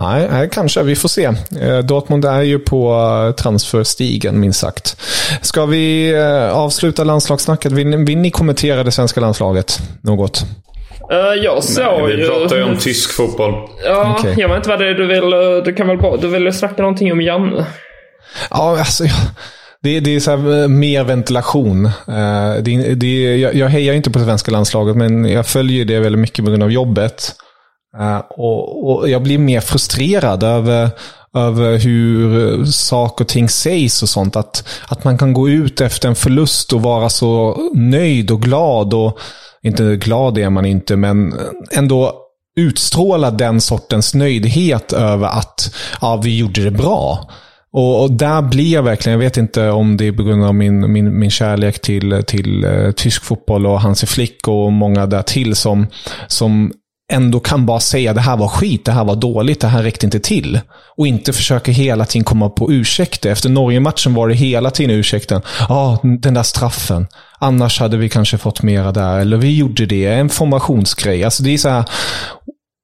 [0.00, 0.82] Nej, nej, kanske.
[0.82, 1.24] Vi får se.
[1.60, 2.92] Eh, Dortmund är ju på
[3.28, 4.96] eh, transferstigen, minst sagt.
[5.42, 7.72] Ska vi eh, avsluta landslagssnacket?
[7.72, 10.44] Vill, ni- vill ni kommentera det svenska landslaget något?
[11.12, 12.28] Uh, jag såg Vi ju...
[12.28, 13.54] pratar ju om tysk fotboll.
[13.84, 14.34] Ja, Okej.
[14.38, 15.30] jag vet inte vad det är du vill...
[15.64, 16.16] Du kan väl bara...
[16.16, 17.66] Du vill snacka någonting om Janne?
[18.50, 19.14] Ja, alltså, jag-
[19.82, 21.86] det, det är så här, mer ventilation.
[21.86, 25.98] Eh, Det, det, jag, jag hejar inte på det svenska landslaget, men jag följer det
[26.00, 27.32] väldigt mycket på grund av jobbet.
[28.00, 30.90] Eh, och, och jag blir mer frustrerad över,
[31.34, 34.36] över hur eh, saker och ting sägs och sånt.
[34.36, 38.94] Att, att man kan gå ut efter en förlust och vara så nöjd och glad.
[38.94, 39.18] och
[39.62, 41.34] Inte glad är man inte, men
[41.70, 42.20] ändå
[42.56, 47.30] utstråla den sortens nöjdhet över att ja, vi gjorde det bra.
[47.72, 50.54] Och, och där blir jag verkligen, jag vet inte om det är på grund av
[50.54, 55.22] min, min, min kärlek till, till uh, tysk fotboll och Hansi Flick och många där
[55.22, 55.86] till som,
[56.26, 56.72] som
[57.12, 60.06] ändå kan bara säga det här var skit, det här var dåligt, det här räckte
[60.06, 60.60] inte till.
[60.96, 63.30] Och inte försöka hela tiden komma på ursäkter.
[63.30, 65.42] Efter Norge-matchen var det hela tiden ursäkten.
[65.68, 67.06] Ja, den där straffen.
[67.38, 69.18] Annars hade vi kanske fått mera där.
[69.18, 71.24] Eller vi gjorde det, en formationsgrej.
[71.24, 71.84] Alltså det är så här,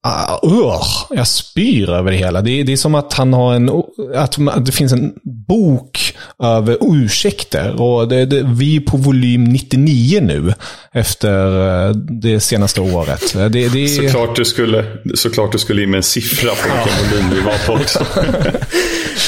[0.07, 2.43] Uh, uh, jag spyr över det hela.
[2.43, 3.69] Det är, det är som att han har en...
[4.15, 5.13] Att att det finns en
[5.49, 7.81] bok över ursäkter.
[7.83, 10.55] Och det, det, vi är på volym 99 nu.
[10.93, 13.35] Efter eh, det senaste året.
[13.35, 14.85] Det, det Såklart du skulle,
[15.15, 18.07] såklart du skulle in med en siffra på vilken volym vi var på också.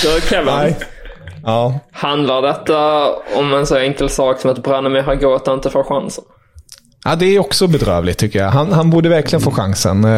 [0.02, 0.46] Du, Kevin.
[0.46, 0.76] Nej.
[1.44, 1.80] Ja.
[1.92, 6.24] Handlar detta om en så enkel sak som att Branimir Hagota inte får chansen?
[7.04, 8.50] Ja, det är också bedrövligt tycker jag.
[8.50, 10.04] Han, han borde verkligen få chansen.
[10.04, 10.10] Eh,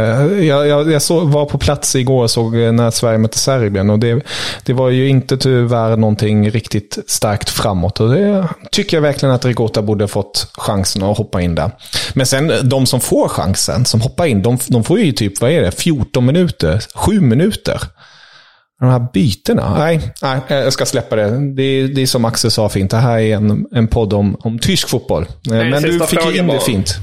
[0.47, 3.91] jag, jag, jag såg, var på plats igår och såg eh, när Sverige mötte Serbien.
[3.91, 4.25] Och det,
[4.63, 8.01] det var ju inte tyvärr någonting riktigt starkt framåt.
[8.01, 11.71] Och det tycker jag verkligen att Rigota borde fått chansen att hoppa in där.
[12.15, 15.41] Men sen eh, de som får chansen, som hoppar in, de, de får ju typ,
[15.41, 17.81] vad är det, 14 minuter, 7 minuter.
[18.85, 19.79] De här bytena.
[19.79, 21.55] Nej, nej, jag ska släppa det.
[21.55, 22.91] Det är, det är som Axel sa fint.
[22.91, 25.23] Det här är en, en podd om, om tysk fotboll.
[25.23, 26.61] Eh, Men du fick in det bara.
[26.61, 26.97] fint.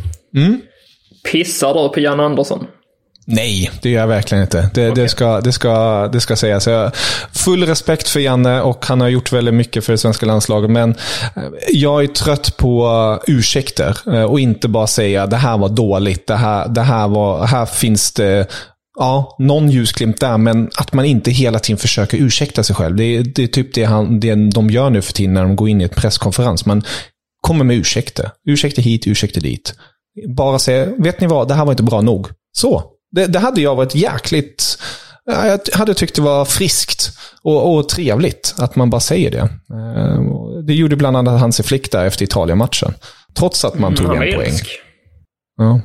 [1.31, 2.67] Pissar du på Jan Andersson?
[3.25, 4.69] Nej, det gör jag verkligen inte.
[4.73, 6.67] Det, det, ska, det, ska, det ska sägas.
[6.67, 6.91] Jag
[7.31, 10.69] full respekt för Janne och han har gjort väldigt mycket för det svenska landslaget.
[10.69, 10.89] Men
[11.35, 16.27] eh, jag är trött på ursäkter eh, och inte bara säga det här var dåligt.
[16.27, 18.47] Det här, det här, var, här finns det
[18.99, 22.95] ja, någon ljusglimt där, men att man inte hela tiden försöker ursäkta sig själv.
[22.95, 25.55] Det är, det är typ det, han, det de gör nu för tiden när de
[25.55, 26.65] går in i ett presskonferens.
[26.65, 26.83] Man
[27.41, 28.31] kommer med ursäkter.
[28.47, 29.73] Ursäkter hit, ursäkter dit.
[30.35, 32.27] Bara säga, vet ni vad, det här var inte bra nog.
[32.57, 32.83] Så.
[33.11, 34.77] Det, det hade jag varit jäkligt...
[35.25, 37.09] ja, Jag hade tyckt det var friskt
[37.43, 39.39] och, och trevligt att man bara säger det.
[39.39, 40.21] Eh,
[40.67, 42.93] Det gjorde bland annat Hansi Flick där efter Italien-matchen.
[43.37, 44.53] Trots att man tog Han var en poäng.
[45.57, 45.81] Ja.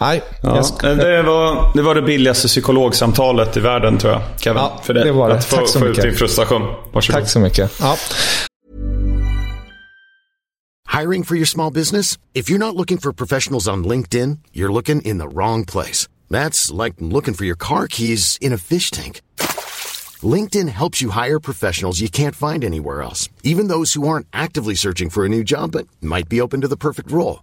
[0.00, 0.88] Nej, ja, ska...
[0.88, 4.62] det, var, det var det billigaste psykologsamtalet i världen tror jag, Kevin.
[4.62, 5.34] Ja, för det, det var det.
[5.34, 6.04] Att få, Tack så få mycket.
[6.04, 6.62] ut din frustration.
[6.92, 7.20] Varsågod.
[7.20, 7.72] Tack så mycket.
[7.80, 7.96] Ja.
[11.00, 12.18] Hiring for your small business?
[12.34, 16.08] If you're not looking for professionals on LinkedIn, you're looking in the wrong place.
[16.30, 19.20] That's like looking for your car keys in a fish tank.
[20.22, 24.74] LinkedIn helps you hire professionals you can't find anywhere else, even those who aren't actively
[24.76, 27.42] searching for a new job but might be open to the perfect role.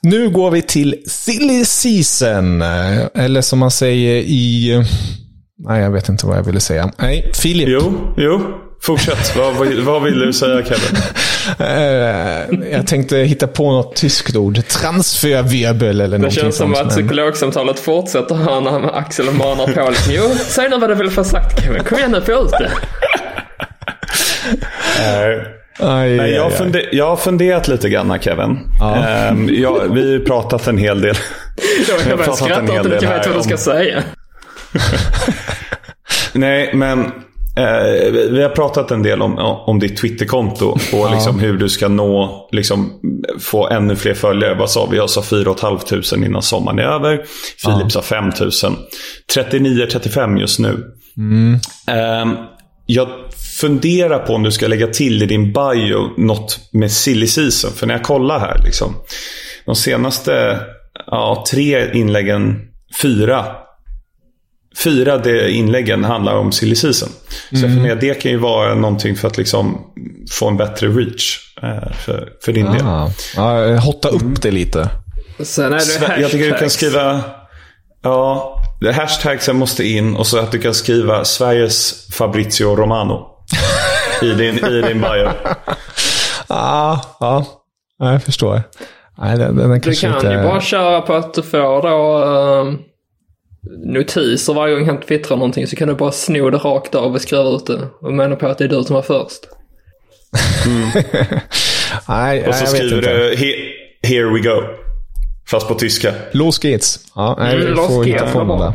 [0.00, 2.62] Nu går vi till silly season.
[3.14, 4.84] Eller som man säger i...
[5.68, 6.92] Nej, jag vet inte vad jag ville säga.
[6.98, 7.68] Nej, Filip.
[7.68, 8.40] Jo, jo.
[8.82, 9.36] Fortsätt.
[9.36, 11.02] vad, vad vill du säga Kevin?
[12.72, 14.66] jag tänkte hitta på något tyskt ord.
[14.68, 16.34] Transferwirbel eller något.
[16.34, 20.12] Det känns som att psykologsamtalet fortsätter här när Axel manar på lite.
[20.12, 21.84] Jo, säg nu vad du vill få sagt Kevin.
[21.84, 22.70] Kom igen nu, få ut det.
[25.78, 28.58] Aj, Nej, jag, funder, jag har funderat lite grann Kevin.
[28.78, 29.30] Ja.
[29.30, 31.14] Um, jag, vi har pratat en hel del.
[32.08, 34.02] jag börjar skratta åt att jag vet vad du ska säga.
[36.32, 37.00] Nej, men
[37.56, 41.10] eh, vi har pratat en del om, om ditt Twitterkonto och ja.
[41.14, 43.00] liksom hur du ska nå, liksom,
[43.40, 44.54] få ännu fler följare.
[44.54, 44.96] Vad sa vi?
[44.96, 47.16] Jag sa 4 500 innan sommaren är över.
[47.62, 47.90] Filip ja.
[47.90, 48.50] sa 5 000.
[49.34, 50.84] 39-35 just nu.
[51.16, 51.58] Mm.
[52.22, 52.36] Um,
[52.86, 53.08] jag
[53.60, 57.70] funderar på om du ska lägga till i din bio något med silly season.
[57.72, 58.94] För när jag kollar här, liksom,
[59.64, 60.60] de senaste
[61.06, 62.60] ja, tre inläggen,
[63.02, 63.46] fyra,
[64.84, 67.08] fyra det inläggen handlar om silly season.
[67.50, 67.68] Så mm.
[67.68, 69.80] jag funderar, det kan ju vara någonting för att liksom
[70.30, 72.72] få en bättre reach eh, för, för din ah.
[72.72, 73.12] del.
[73.36, 74.88] Ja, hotta upp det lite.
[75.40, 77.20] Sen är det Jag tycker du kan skriva...
[78.02, 83.28] Ja, hashtagsen måste in och så att du kan skriva Sveriges Fabrizio Romano.
[84.22, 85.30] I din, i din bio.
[86.46, 87.46] ah, ja,
[87.98, 88.62] jag förstår.
[89.18, 90.26] Nej, den, den du kan inte...
[90.26, 92.74] ju bara köra på att du får då uh,
[93.94, 97.20] notiser varje gång han twittrar någonting så kan du bara sno det rakt av och
[97.20, 97.88] skriva ut det.
[98.00, 99.48] Och mena på att det är du som var först.
[100.66, 100.88] Mm.
[102.08, 103.36] nej, och så nej, skriver du
[104.08, 104.81] Here we go.
[105.52, 106.14] Fast på tyska.
[106.32, 106.98] Los geht's.
[107.14, 108.72] Ja, nej, mm, vi får hitta på något där.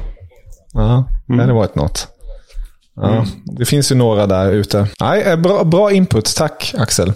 [0.74, 2.08] Ja, det hade varit något.
[2.96, 3.26] Ja, mm.
[3.46, 4.88] Det finns ju några där ute.
[5.00, 6.36] Nej, eh, bra, bra input.
[6.36, 7.14] Tack Axel.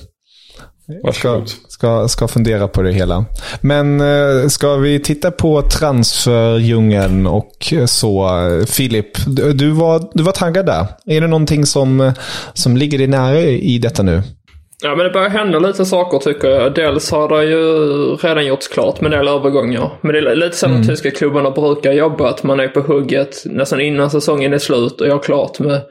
[1.03, 3.25] Jag ska, ska, ska fundera på det hela.
[3.61, 8.29] Men eh, ska vi titta på transferdjungeln och så.
[8.67, 10.87] Filip, du var, du var taggad där.
[11.05, 12.13] Är det någonting som,
[12.53, 14.23] som ligger dig nära i detta nu?
[14.83, 16.73] Ja, men det börjar hända lite saker tycker jag.
[16.73, 17.65] Dels har det ju
[18.15, 19.91] redan gjorts klart med en del övergångar.
[20.01, 20.81] Men det är lite så mm.
[20.81, 25.01] de tyska klubbarna brukar jobba, att man är på hugget nästan innan säsongen är slut
[25.01, 25.81] och gör klart med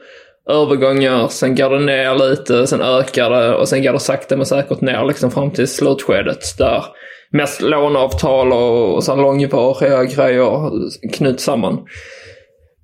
[0.49, 1.27] övergångar.
[1.27, 4.81] Sen går det ner lite, sen ökar det och sen går det sakta men säkert
[4.81, 6.57] ner liksom fram till slutskedet.
[6.57, 6.85] Där
[7.31, 10.71] mest låneavtal och, och så långvariga grejer
[11.13, 11.77] knyts samman.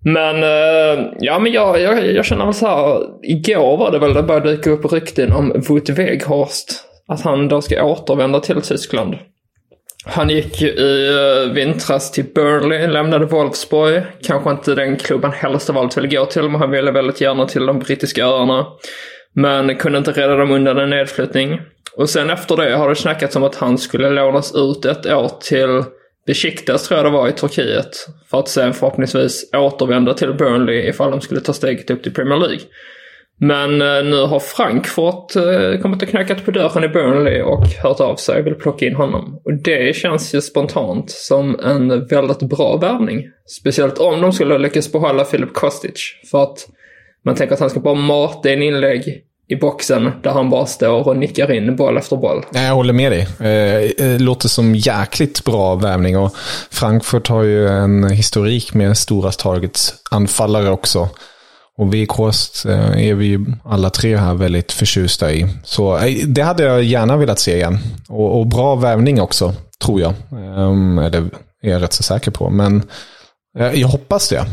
[0.03, 3.01] Men eh, ja, men jag, jag, jag känner väl så här.
[3.23, 6.83] Igår var det väl det började dyka upp rykten om Wout Weghorst.
[7.07, 9.15] Att han då ska återvända till Tyskland.
[10.05, 14.03] Han gick i eh, vintras till Burnley, lämnade Wolfsburg.
[14.23, 17.45] Kanske inte den klubben helst av allt ville gå till, men han ville väldigt gärna
[17.45, 18.65] till de brittiska öarna.
[19.33, 21.61] Men kunde inte rädda dem undan en nedflyttning.
[21.95, 25.31] Och sen efter det har det snackats om att han skulle lånas ut ett år
[25.41, 25.83] till
[26.27, 28.07] Besiktas tror jag det var i Turkiet.
[28.29, 32.39] För att sen förhoppningsvis återvända till Burnley ifall de skulle ta steget upp till Premier
[32.39, 32.59] League.
[33.39, 37.99] Men eh, nu har Frankfurt eh, kommit och knackat på dörren i Burnley och hört
[37.99, 39.41] av sig och vill plocka in honom.
[39.45, 43.23] Och det känns ju spontant som en väldigt bra värvning.
[43.45, 46.13] Speciellt om de skulle lyckas behålla Filip Kostic.
[46.31, 46.67] För att
[47.25, 51.07] man tänker att han ska bara mata in inlägg i boxen där han bara står
[51.07, 52.43] och nickar in boll efter boll.
[52.53, 53.27] Jag håller med dig.
[53.97, 56.35] Det låter som jäkligt bra värvning och
[56.71, 61.09] Frankfurt har ju en historik med stora targets-anfallare också.
[61.77, 65.47] Och Weghorst är vi alla tre här väldigt förtjusta i.
[65.63, 67.79] Så eh, det hade jag gärna velat se igen.
[68.09, 70.13] Och, och bra värvning också, tror jag.
[70.31, 71.29] Ehm, eller
[71.63, 72.49] är jag rätt så säker på.
[72.49, 72.83] Men
[73.73, 74.45] jag hoppas det.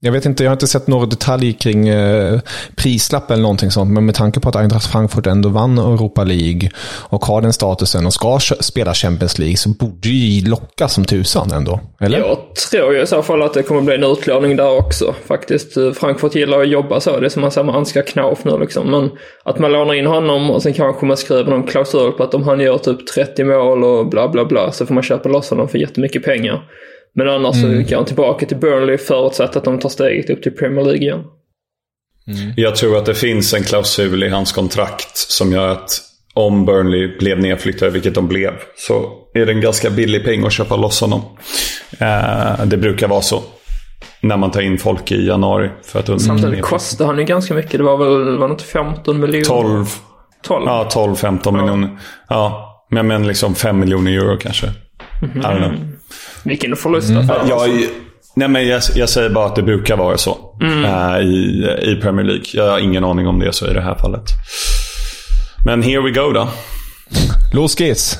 [0.00, 2.40] Jag vet inte, jag har inte sett några detaljer kring eh,
[2.76, 6.70] prislapp eller någonting sånt, men med tanke på att Eintracht Frankfurt ändå vann Europa League
[7.08, 11.50] och har den statusen och ska spela Champions League så borde ju locka som tusan
[11.52, 11.80] ändå.
[12.00, 12.18] Eller?
[12.18, 12.38] Jag
[12.70, 15.74] tror ju i så fall att det kommer bli en utlåning där också faktiskt.
[15.94, 17.20] Frankfurt gillar att jobba så.
[17.20, 18.90] Det är som man säger med Ansgar Knauf nu liksom.
[18.90, 19.10] Men
[19.44, 22.42] att man lånar in honom och sen kanske man skriver någon klausul på att om
[22.42, 25.68] han gör typ 30 mål och bla bla bla så får man köpa loss honom
[25.68, 26.62] för jättemycket pengar.
[27.14, 27.84] Men annars mm.
[27.84, 31.02] så går han tillbaka till Burnley förutsatt att de tar steget upp till Premier League
[31.02, 31.24] igen.
[32.28, 32.52] Mm.
[32.56, 36.00] Jag tror att det finns en klausul i hans kontrakt som gör att
[36.34, 40.52] om Burnley blev nedflyttade, vilket de blev, så är det en ganska billig peng att
[40.52, 41.20] köpa loss honom.
[41.98, 43.42] Eh, det brukar vara så.
[44.20, 45.70] När man tar in folk i januari.
[45.82, 47.72] För att Samtidigt kostar han ju ganska mycket.
[47.72, 49.44] Det var väl var det inte 15 miljoner?
[49.44, 49.86] 12.
[50.42, 50.64] 12?
[50.66, 51.50] Ja, 12-15 ja.
[51.50, 51.98] miljoner.
[52.28, 54.66] Ja, men, men liksom 5 miljoner euro kanske.
[55.22, 55.92] Mm -hmm.
[56.44, 57.36] Vilken förlustaffär.
[57.36, 57.48] Mm.
[57.48, 57.70] Jag,
[58.36, 60.84] nej men jag, jag, säger bara att det brukar vara så mm.
[60.84, 62.44] äh, i, i Premier League.
[62.52, 64.24] Jag har ingen aning om det så i det här fallet.
[65.64, 66.48] Men here we go då.
[67.54, 68.18] Los geht's.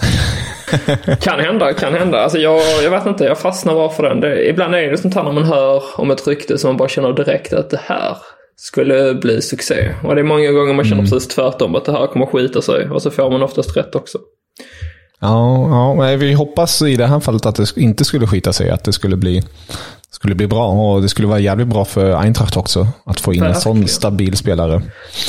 [1.20, 2.18] kan hända, kan hända.
[2.18, 4.20] Alltså jag, jag vet inte, jag fastnar bara för den.
[4.20, 6.88] Det, ibland är det sånt här när man hör om ett rykte som man bara
[6.88, 8.16] känner direkt att det här
[8.56, 9.94] skulle bli succé.
[10.04, 11.10] Och det är många gånger man känner mm.
[11.10, 12.90] precis tvärtom, att det här kommer skita sig.
[12.90, 14.18] Och så får man oftast rätt också.
[15.20, 18.70] Ja, ja, vi hoppas i det här fallet att det inte skulle skita sig.
[18.70, 19.42] Att det skulle bli,
[20.10, 20.68] skulle bli bra.
[20.68, 22.86] Och det skulle vara jävligt bra för Eintracht också.
[23.04, 23.54] Att få in Verkligen.
[23.56, 24.82] en sån stabil spelare.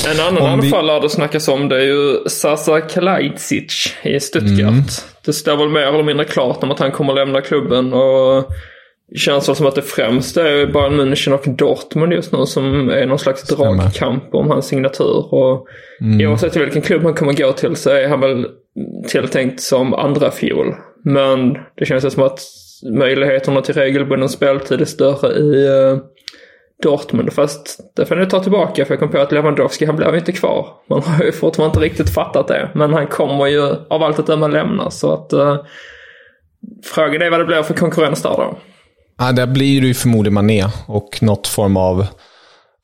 [0.08, 1.06] En annan anfallare vi...
[1.06, 4.58] det snackas om det är ju Sasa Kalajdzic i Stuttgart.
[4.60, 4.84] Mm.
[5.24, 7.92] Det står väl mer eller mindre klart om att han kommer lämna klubben.
[7.92, 8.52] Och
[9.16, 13.06] känns väl som att det främst är Bayern München och Dortmund just nu som är
[13.06, 15.34] någon slags dragkamp om hans signatur.
[15.34, 15.66] Och
[16.00, 16.30] mm.
[16.30, 18.46] Oavsett vilken klubb han kommer gå till så är han väl
[19.08, 20.74] tilltänkt som andra fjol.
[21.04, 22.40] Men det känns som att
[22.92, 25.98] möjligheterna till regelbunden speltid är större i uh,
[26.82, 27.32] Dortmund.
[27.32, 30.32] Fast det får ni ta tillbaka för jag kom på att Lewandowski han blev inte
[30.32, 30.68] kvar.
[30.88, 32.70] Man har ju fortfarande inte riktigt fattat det.
[32.74, 35.56] Men han kommer ju av allt att döma lämna så att uh,
[36.84, 38.56] frågan är vad det blir för konkurrens där då.
[39.20, 42.06] Ja, där blir det ju förmodligen Mané och något form av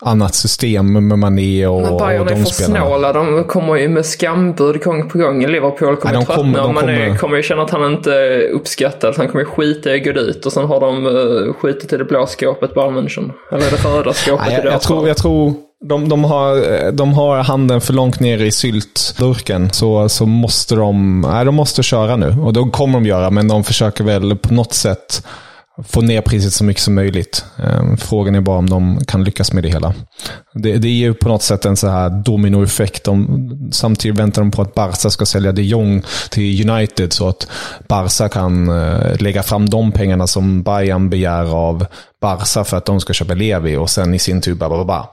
[0.00, 2.86] annat system med Mané och, Men Bayern och de är för spelarna.
[2.86, 3.12] snåla.
[3.12, 5.46] De kommer ju med skambud gång på gång.
[5.46, 7.18] Liverpool kommer ja, tröttna och Mané kommer...
[7.18, 9.14] kommer ju känna att han inte är uppskattad.
[9.16, 12.04] Han kommer skita i att gå dit och sen har de uh, skitit i det
[12.04, 13.32] blå skåpet, Bayern.
[13.52, 17.38] Eller det röda skåpet ja, jag, jag, tror, jag tror de, de, har, de har
[17.38, 19.70] handen för långt ner i syltburken.
[19.70, 22.36] Så, så måste de, nej, de måste köra nu.
[22.44, 25.22] Och det kommer de göra, men de försöker väl på något sätt
[25.84, 27.44] få ner priset så mycket som möjligt.
[27.56, 29.94] Ehm, frågan är bara om de kan lyckas med det hela.
[30.54, 33.04] Det, det är ju på något sätt en så här dominoeffekt.
[33.04, 37.48] De, samtidigt väntar de på att Barca ska sälja de Jong till United så att
[37.88, 41.86] Barca kan eh, lägga fram de pengarna som Bayern begär av
[42.20, 45.06] Barca för att de ska köpa Levi och sen i sin tur bara, bara, bara.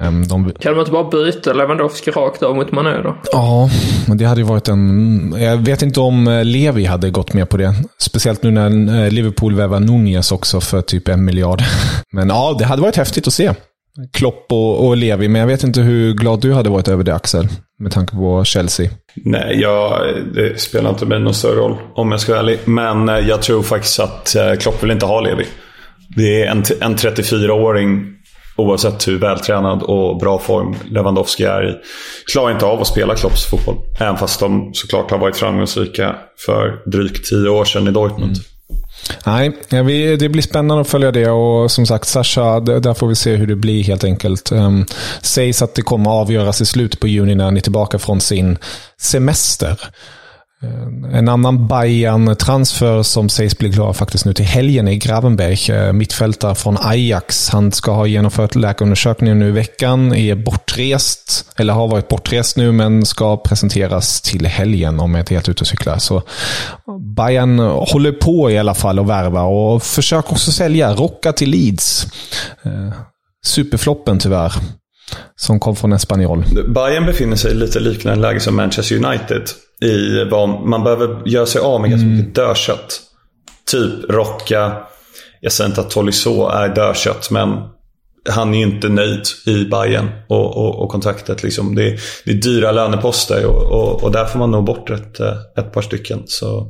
[0.00, 0.52] Ehm, de...
[0.52, 3.16] Kan de inte bara byta Lewandowski rakt av mot Mané då?
[3.32, 3.70] Ja,
[4.08, 5.34] men det hade ju varit en...
[5.38, 7.74] Jag vet inte om eh, Levi hade gått med på det.
[7.98, 11.62] Speciellt nu när eh, Liverpool vävar Nunez också för typ en miljard.
[12.12, 13.52] Men ja, det hade varit häftigt att se.
[14.12, 17.14] Klopp och, och Levi, men jag vet inte hur glad du hade varit över det
[17.14, 17.48] Axel.
[17.78, 18.90] Med tanke på Chelsea.
[19.14, 20.00] Nej, jag,
[20.34, 22.58] det spelar inte mig någon större roll om jag ska vara ärlig.
[22.64, 25.46] Men eh, jag tror faktiskt att Klopp vill inte ha Levi.
[26.16, 28.04] Det är en, en 34-åring
[28.56, 31.74] Oavsett hur vältränad och bra form Lewandowski är i.
[32.32, 33.76] Klarar inte av att spela Klopps fotboll.
[34.00, 38.36] Även fast de såklart har varit framgångsrika för drygt tio år sedan i Dortmund.
[38.36, 38.42] Mm.
[39.26, 39.52] Nej,
[40.16, 43.46] det blir spännande att följa det och som sagt Sasha, där får vi se hur
[43.46, 44.52] det blir helt enkelt.
[44.52, 44.86] Um,
[45.22, 48.58] sägs att det kommer avgöras i slutet på juni när han är tillbaka från sin
[49.00, 49.80] semester.
[50.62, 55.92] Eh, en annan Bayern-transfer som sägs bli klar faktiskt nu till helgen är Gravenberg, eh,
[55.92, 57.48] mittfältare från Ajax.
[57.48, 62.72] Han ska ha genomfört läkarundersökningen nu i veckan, är bortrest, eller har varit bortrest nu,
[62.72, 65.98] men ska presenteras till helgen om jag inte är helt ute och cyklar.
[65.98, 66.22] Så
[67.16, 70.94] Bayern håller på i alla fall att värva och försöker också sälja.
[70.94, 72.06] Rocka till Leeds.
[72.62, 72.92] Eh,
[73.44, 74.52] superfloppen tyvärr
[75.36, 76.44] som kom från Espanyol.
[76.74, 79.42] Bayern befinner sig i lite liknande läge som Manchester United.
[79.82, 82.18] I vad man behöver göra sig av med ganska mm.
[82.18, 83.00] mycket dödkött.
[83.70, 84.72] Typ Rocka.
[85.40, 87.48] Jag säger inte att Tolisso är dödkött, men
[88.28, 91.42] han är ju inte nöjd i Bayern och, och, och kontraktet.
[91.42, 91.74] Liksom.
[91.74, 95.20] Det, är, det är dyra löneposter och, och, och där får man nog bort ett,
[95.58, 96.22] ett par stycken.
[96.26, 96.66] Så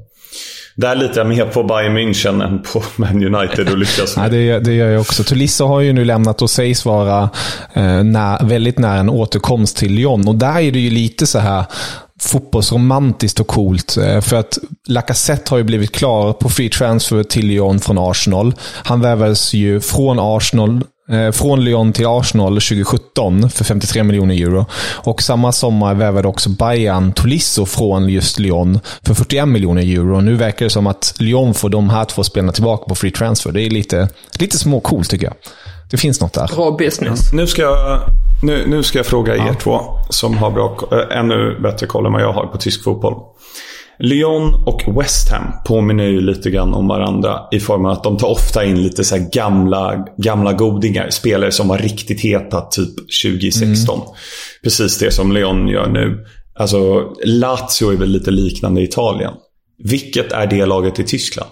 [0.77, 4.15] där litar jag mer på Bayern München än på Man United och lyckas.
[4.17, 5.25] ja, det, det gör jag också.
[5.25, 7.31] Tolisso har ju nu lämnat och sägs vara
[7.73, 10.29] eh, när, väldigt nära en återkomst till Lyon.
[10.29, 11.65] Och där är det ju lite så här,
[12.21, 13.97] fotbollsromantiskt och coolt.
[13.97, 14.59] Eh, för att
[14.89, 18.55] Lacazette har ju blivit klar på free transfer till Lyon från Arsenal.
[18.85, 24.67] Han värvades ju från Arsenal eh, från Lyon till Arsenal 2017 för 53 miljoner euro.
[24.95, 30.21] Och samma sommar värvade också Bayern Tolisso från just Lyon för 41 miljoner euro.
[30.21, 33.53] Nu verkar det som att Lyon får de här två spelarna tillbaka på free transfer.
[33.53, 34.09] Det är lite,
[34.39, 35.35] lite småcoolt tycker jag.
[35.93, 36.51] Det finns något där.
[36.57, 37.33] Bra business.
[37.33, 38.01] Nu ska jag,
[38.43, 39.81] nu, nu ska jag fråga er två
[40.11, 43.15] som har bra, äh, ännu bättre koll än vad jag har på tysk fotboll.
[43.99, 48.17] Lyon och West Ham påminner ju lite grann om varandra i form av att de
[48.17, 51.11] tar ofta in lite så gamla, gamla godingar.
[51.11, 54.01] Spelare som var riktigt heta typ 2016.
[54.01, 54.09] Mm.
[54.63, 56.25] Precis det som Lyon gör nu.
[56.55, 59.33] Alltså, Lazio är väl lite liknande i Italien.
[59.85, 61.51] Vilket är det laget i Tyskland?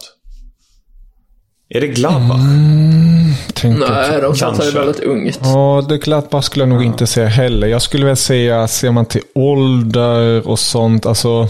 [1.75, 2.41] Är det Gladbach?
[2.41, 5.41] Mm, Nej, de satsar ju väldigt ungt.
[5.43, 6.87] Ja, det Gladbach skulle jag nog ja.
[6.87, 7.67] inte säga heller.
[7.67, 11.49] Jag skulle väl säga, ser man till ålder och sånt, alltså...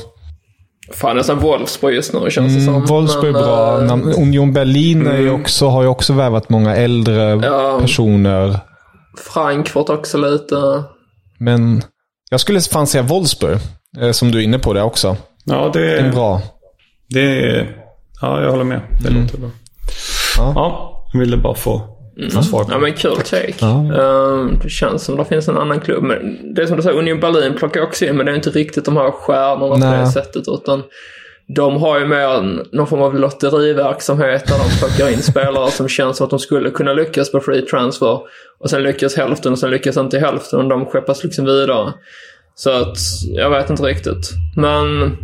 [0.93, 2.87] Fan, nästan Wolfsburg just nu känns det mm, som.
[2.87, 3.83] Wolfsburg är bra.
[3.83, 5.27] Äh, Union Berlin mm.
[5.27, 7.79] är också, har ju också värvat många äldre ja.
[7.81, 8.59] personer.
[9.33, 10.83] Frankfurt också lite.
[11.39, 11.83] Men
[12.31, 13.59] jag skulle fan säga Wolfsburg,
[14.01, 15.16] eh, som du är inne på det också.
[15.45, 16.05] Ja, det är...
[16.05, 16.43] Är bra.
[17.09, 17.77] Det är...
[18.21, 18.81] Ja, jag håller med.
[19.03, 19.23] Det mm.
[19.23, 19.51] låter bra.
[20.39, 20.53] Ja.
[20.55, 21.83] ja, jag ville bara få,
[22.18, 22.31] mm.
[22.31, 23.55] svar på Ja, men kul take.
[23.61, 23.66] Ja.
[23.66, 26.03] Uh, det känns som det finns en annan klubb.
[26.03, 28.51] Men det är som du säger, Union Berlin plockar också in, men det är inte
[28.51, 29.99] riktigt de här stjärnorna Nej.
[29.99, 30.45] på det sättet.
[30.49, 30.83] Utan
[31.55, 32.43] de har ju mer
[32.76, 36.70] någon form av lotteriverksamhet där de plockar in spelare som känns som att de skulle
[36.70, 38.18] kunna lyckas på free transfer.
[38.61, 41.93] Och sen lyckas hälften och sen lyckas inte hälften och de skeppas liksom vidare.
[42.55, 44.31] Så att, jag vet inte riktigt.
[44.57, 45.16] Men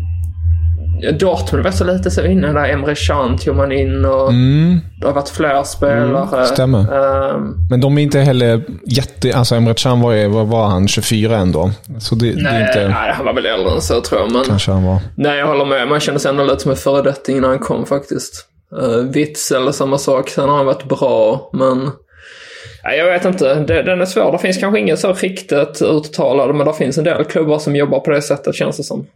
[1.19, 2.69] Dortmund var så lite så inne där.
[2.69, 4.81] Emre Can tog man in och mm.
[5.01, 6.37] det har varit fler spelare.
[6.37, 6.79] Mm, stämmer.
[6.79, 9.37] Um, Men de är inte heller jätte...
[9.37, 10.89] Alltså Emre Can var, vad var han?
[10.89, 11.71] 24 ändå?
[11.99, 12.89] Så det, nej, det är inte...
[12.89, 14.33] nej, han var väl äldre än så tror jag.
[14.33, 14.99] Men, Kanske han var.
[15.15, 15.89] Nej, jag håller med.
[15.89, 18.47] Man kände sig ändå lite som en föredetting innan han kom faktiskt.
[18.83, 20.29] Uh, Witzel, samma sak.
[20.29, 21.91] Sen har han varit bra, men...
[22.97, 23.55] Jag vet inte.
[23.55, 24.33] Den är svår.
[24.33, 28.01] Det finns kanske inget så riktigt uttalade, men det finns en del klubbar som jobbar
[28.01, 29.07] på det sättet, känns det som.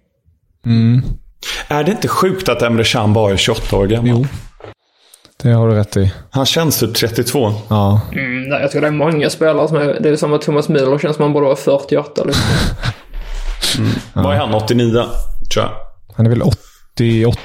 [0.67, 1.03] Mm.
[1.69, 4.09] Är det inte sjukt att Emre Can bara är 28 år gammal?
[4.09, 4.27] Jo.
[5.43, 6.13] Det har du rätt i.
[6.31, 7.53] Han känns typ 32.
[7.69, 8.01] Ja.
[8.13, 10.01] Mm, nej, jag tror det är många spelare som är...
[10.01, 12.25] Det är som att Thomas Müller känns som han borde vara 48.
[12.25, 12.45] Liksom.
[13.79, 13.91] mm.
[14.15, 14.23] ja.
[14.23, 14.55] Vad är han?
[14.55, 15.05] 89?
[15.55, 15.73] Tror jag.
[16.17, 17.39] Han är väl 88...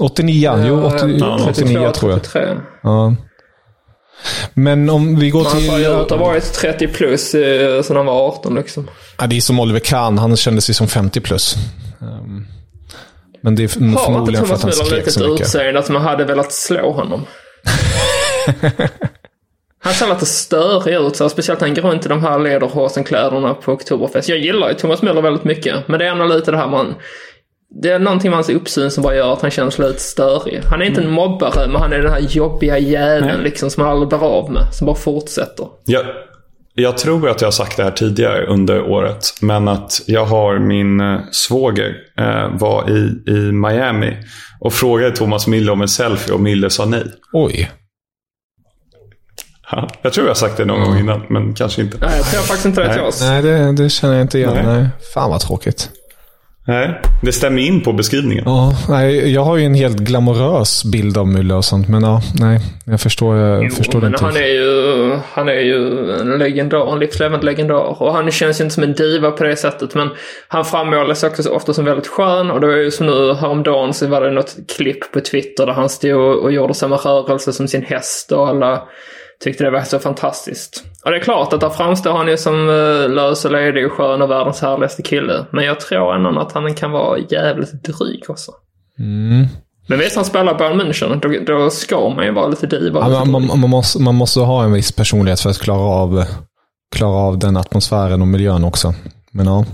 [0.00, 0.42] 89?
[0.42, 2.22] Ja, jo, 80, ja, 89 tror jag.
[2.22, 2.56] 33.
[2.82, 3.14] Ja.
[4.54, 5.70] Men om vi går till...
[5.70, 8.90] Han har varit 30 plus eh, sedan han var 18 liksom.
[9.18, 10.18] Ja, det är som Oliver Kahn.
[10.18, 11.56] Han kände sig som 50 plus.
[12.00, 12.46] Um,
[13.40, 15.40] men det är förmodligen för att han skrek så mycket.
[15.40, 17.26] utseende att man hade velat slå honom?
[19.78, 23.72] han ser lite störig ut, så speciellt han går runt i de här lederhosenkläderna på
[23.72, 24.28] Oktoberfest.
[24.28, 26.94] Jag gillar ju Thomas Müller väldigt mycket, men det är ändå lite det här man...
[27.82, 30.60] Det är någonting med hans uppsyn som bara gör att han känns lite störig.
[30.70, 33.92] Han är inte en mobbare, men han är den här jobbiga jäveln liksom som man
[33.92, 34.74] aldrig blir av med.
[34.74, 35.68] Som bara fortsätter.
[35.84, 36.02] Ja,
[36.82, 39.24] jag tror att jag har sagt det här tidigare under året.
[39.40, 44.16] Men att jag har min eh, svåger eh, var i, i Miami
[44.60, 47.04] och frågade Thomas Mille om en selfie och Mille sa nej.
[47.32, 47.70] Oj.
[49.70, 50.88] Ja, jag tror jag har sagt det någon mm.
[50.88, 51.98] gång innan, men kanske inte.
[52.00, 53.20] Nej, jag tror faktiskt inte det till oss.
[53.20, 54.54] Nej, det, det känner jag inte igen.
[54.54, 54.64] Nej.
[54.66, 54.88] nej.
[55.14, 55.90] Fan vad tråkigt.
[56.68, 58.44] Nej, det stämmer in på beskrivningen.
[58.46, 62.20] Ja, nej, jag har ju en helt glamorös bild av Müller och sånt, men ja,
[62.40, 64.24] nej, jag förstår, jag jo, förstår men inte.
[64.24, 68.02] Han är, ju, han är ju en legendar, en livslevande legendar.
[68.02, 70.08] Och han känns ju inte som en diva på det sättet, men
[70.48, 72.50] han frammålas också ofta som väldigt skön.
[72.50, 75.72] Och det var ju som nu häromdagen så var det något klipp på Twitter där
[75.72, 78.82] han stod och gjorde samma rörelse som sin häst och alla
[79.44, 80.84] tyckte det var så fantastiskt.
[81.04, 83.92] Och det är klart att där framstår han ju som uh, lös och ledig och
[83.92, 85.46] skön och världens härligaste kille.
[85.50, 88.52] Men jag tror ändå att han kan vara jävligt dryg också.
[88.98, 89.46] Mm.
[89.86, 93.10] Men visst, han spelar Bayern München, då, då ska man ju vara lite diva.
[93.10, 96.24] Ja, man, man, man, måste, man måste ha en viss personlighet för att klara av,
[96.96, 98.94] klara av den atmosfären och miljön också.
[99.30, 99.64] Men ja.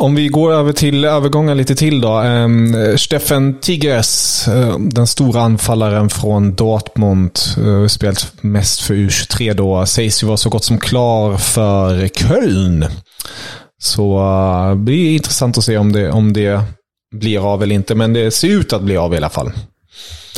[0.00, 2.12] Om vi går över till övergången lite till då.
[2.12, 9.86] Ehm, Steffen Tigres, eh, den stora anfallaren från Dortmund, eh, spelat mest för U23 då,
[9.86, 12.84] sägs ju vara så gott som klar för Köln.
[13.78, 16.60] Så eh, det blir intressant att se om det, om det
[17.14, 19.52] blir av eller inte, men det ser ut att bli av i alla fall.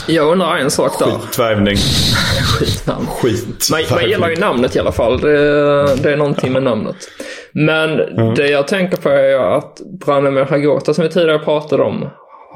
[0.07, 1.07] Jag undrar en sak där.
[1.07, 1.77] Skitvärvning.
[2.59, 3.07] Skitnamn.
[3.07, 3.87] Skitvärvning.
[3.91, 5.21] Man, man gillar ju namnet i alla fall.
[5.21, 6.97] Det, det är någonting med namnet.
[7.53, 8.35] Men mm.
[8.35, 12.09] det jag tänker på är att Branimir Hagota som vi tidigare pratade om.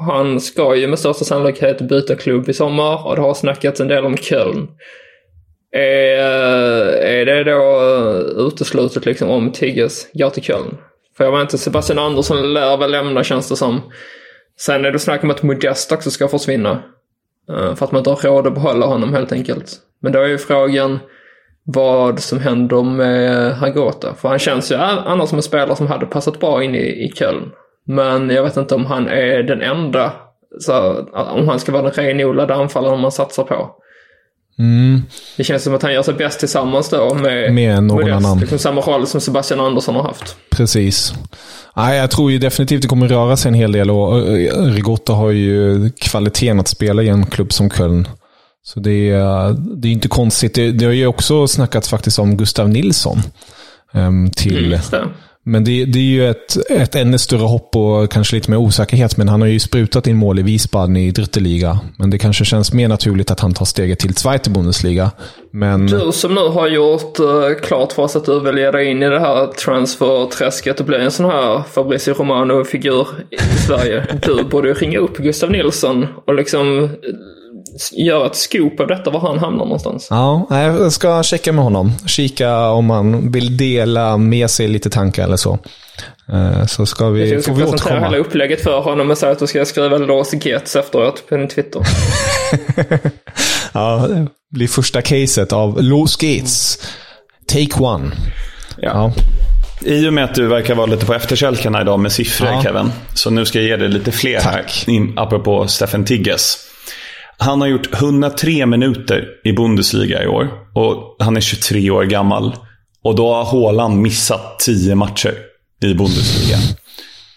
[0.07, 3.87] Han ska ju med största sannolikhet byta klubb i sommar och det har snackats en
[3.87, 4.67] del om Köln.
[5.71, 6.17] Är,
[7.03, 10.77] är det då uteslutet liksom om Tigges går till Köln?
[11.17, 13.81] För jag vet inte, Sebastian Andersson lär väl lämna känns det som.
[14.59, 16.83] Sen är det snack om att Modest också ska försvinna.
[17.49, 19.71] Eh, för att man inte har råd att behålla honom helt enkelt.
[20.01, 20.99] Men då är ju frågan
[21.63, 24.13] vad som händer med Hagota.
[24.13, 27.11] För han känns ju annars som en spelare som hade passat bra in i, i
[27.15, 27.51] Köln.
[27.85, 30.11] Men jag vet inte om han är den enda,
[30.59, 33.75] så, om han ska vara den renodlade anfallaren man satsar på.
[34.59, 35.01] Mm.
[35.37, 38.39] Det känns som att han gör sig bäst tillsammans då med, med någon Modest, annan.
[38.39, 40.35] Liksom samma roll som Sebastian Andersson har haft.
[40.51, 41.13] Precis.
[41.75, 44.27] Nej, jag tror ju definitivt det kommer röra sig en hel del och
[44.73, 48.07] Rigotta har ju kvaliteten att spela i en klubb som Köln.
[48.63, 50.53] Så det är, det är inte konstigt.
[50.53, 53.17] Det, det har ju också snackats faktiskt om Gustav Nilsson.
[53.93, 55.09] Um, till, mm,
[55.47, 59.17] men det, det, är ju ett, ett ännu större hopp och kanske lite mer osäkerhet.
[59.17, 61.79] Men han har ju sprutat in mål i Wiesbaden i Dritteliga.
[61.97, 65.11] Men det kanske känns mer naturligt att han tar steget till Zweite Bundesliga.
[65.51, 65.87] Men...
[65.87, 69.03] Du som nu har gjort uh, klart för oss att du vill ge dig in
[69.03, 74.07] i det här transferträsket och bli en sån här Fabrizio Romano-figur i Sverige.
[74.25, 76.89] Du borde ju ringa upp Gustav Nilsson och liksom
[77.91, 80.07] göra ett scoop av detta, var han hamnar någonstans.
[80.09, 81.91] Ja, jag ska checka med honom.
[82.07, 85.59] Kika om han vill dela med sig lite tankar eller så.
[86.33, 87.71] Eh, så ska vi, jag får vi återkomma.
[87.71, 90.75] Jag ska presentera hela upplägget för honom och säga att du ska skriva Los Gates
[90.75, 91.81] efteråt på din Twitter.
[93.73, 96.79] ja, det blir första caset av Los Gates.
[97.47, 98.11] Take one.
[98.77, 98.89] Ja.
[98.93, 99.13] ja.
[99.81, 102.61] I och med att du verkar vara lite på efterkälkarna idag med siffror, ja.
[102.63, 102.91] Kevin.
[103.13, 104.83] Så nu ska jag ge dig lite fler Tack.
[104.87, 104.93] här.
[104.93, 106.64] In, apropå Steffen Tigges.
[107.37, 110.49] Han har gjort 103 minuter i Bundesliga i år.
[110.73, 112.55] Och han är 23 år gammal.
[113.03, 115.33] Och då har Haaland missat 10 matcher
[115.83, 116.57] i Bundesliga.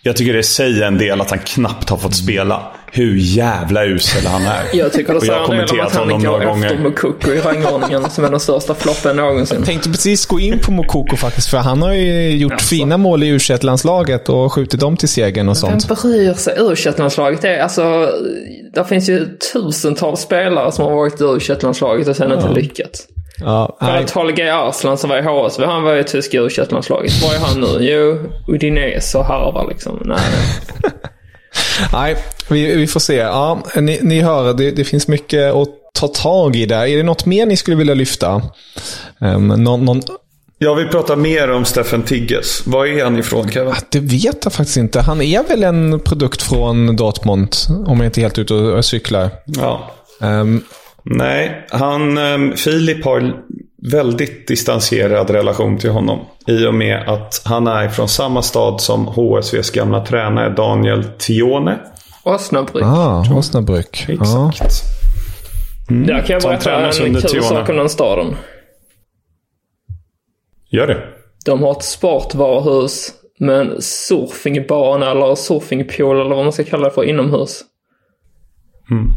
[0.03, 2.63] Jag tycker det säger en del att han knappt har fått spela.
[2.93, 4.65] Hur jävla usel han är.
[4.79, 8.25] Jag tycker det säger en del om att han går efter Mokoko i rangordningen som
[8.25, 9.57] är den största floppen någonsin.
[9.57, 12.69] Jag tänkte precis gå in på Mokoko faktiskt, för han har ju gjort alltså.
[12.69, 15.91] fina mål i u landslaget och skjutit dem till segern och sånt.
[15.91, 16.55] Vem bryr sig?
[16.59, 18.13] u landslaget alltså,
[18.75, 22.37] det finns ju tusentals spelare som har varit i u landslaget och sen ja.
[22.37, 23.07] inte lyckats.
[23.41, 27.35] Ja, För Holger Arslan som var i HSV, han var i tyska u landslaget Var
[27.35, 27.91] är han nu?
[27.91, 28.19] Jo,
[28.55, 30.03] Udinese och harvar liksom.
[30.05, 30.19] Nej.
[31.93, 32.17] Nej,
[32.51, 33.17] vi, vi får se.
[33.17, 36.87] Ja, ni, ni hör, det, det finns mycket att ta tag i där.
[36.87, 38.43] Är det något mer ni skulle vilja lyfta?
[39.21, 40.03] Um, någon, någon...
[40.59, 42.67] Jag vill prata mer om Steffen Tigges.
[42.67, 43.75] Var är han ifrån Kevin?
[43.91, 45.01] Det vet jag faktiskt inte.
[45.01, 49.31] Han är väl en produkt från Dortmund, om jag inte är helt ute och cyklar.
[49.45, 49.91] Ja.
[50.21, 50.65] Um,
[51.05, 53.33] Nej, han, um, Filip har
[53.83, 56.21] väldigt distanserad relation till honom.
[56.47, 61.79] I och med att han är från samma stad som HSVs gamla tränare Daniel Tione.
[62.23, 62.85] Osnabrück.
[62.85, 64.07] Ah, Osnabrück.
[64.09, 64.73] Exakt.
[65.91, 66.07] Mm.
[66.07, 68.37] Där kan jag berätta en kul sak om den staden.
[70.71, 71.03] Gör det.
[71.45, 76.95] De har ett sportvaruhus med en surfingbana eller surfingpool eller vad man ska kalla det
[76.95, 77.63] för inomhus.
[78.91, 79.13] Mm.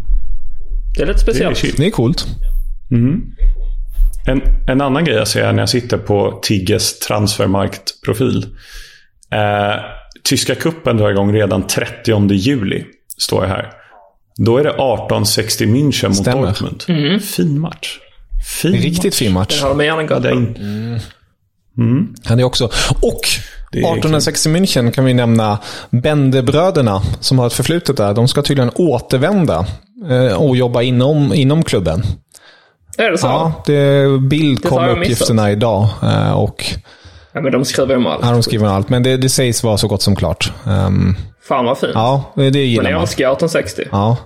[0.95, 1.61] Det är lite speciellt.
[1.61, 2.25] Det är, det är coolt.
[2.91, 3.21] Mm.
[4.27, 8.45] En, en annan grej jag ser när jag sitter på Tigges transfermarktprofil.
[9.31, 9.75] Eh,
[10.23, 12.85] Tyska kuppen drar igång redan 30 juli.
[13.17, 13.71] Står jag här.
[14.37, 16.47] Då är det 1860 München mot Stämmer.
[16.47, 16.83] Dortmund.
[16.87, 17.19] Mm.
[17.19, 17.99] Fin match.
[18.61, 19.15] Fin Riktigt match.
[19.15, 19.59] fin match.
[19.59, 20.99] Den har de gärna gått mm.
[21.77, 22.15] mm.
[22.25, 22.65] Han är också.
[23.01, 23.21] Och
[23.71, 28.13] 1860 München kan vi nämna Bendebröderna som har ett förflutet där.
[28.13, 29.65] De ska tydligen återvända
[30.37, 32.03] och jobba inom, inom klubben.
[32.97, 33.27] Är det så?
[33.27, 35.87] Ja, det, Bild kom uppgifterna idag.
[36.03, 36.65] Eh, och,
[37.33, 38.25] ja, men de skriver om allt.
[38.25, 38.89] Ja, de skriver om allt.
[38.89, 40.51] Men det, det sägs vara så gott som klart.
[40.67, 41.15] Um,
[41.47, 41.91] Fan vad fint.
[41.95, 42.83] Ja, det gillar man.
[42.83, 43.83] Men jag älskar 1860.
[43.91, 44.17] Ja.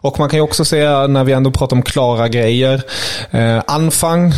[0.00, 2.82] Och man kan ju också säga, när vi ändå pratar om klara grejer.
[3.30, 4.32] Eh, Anfang.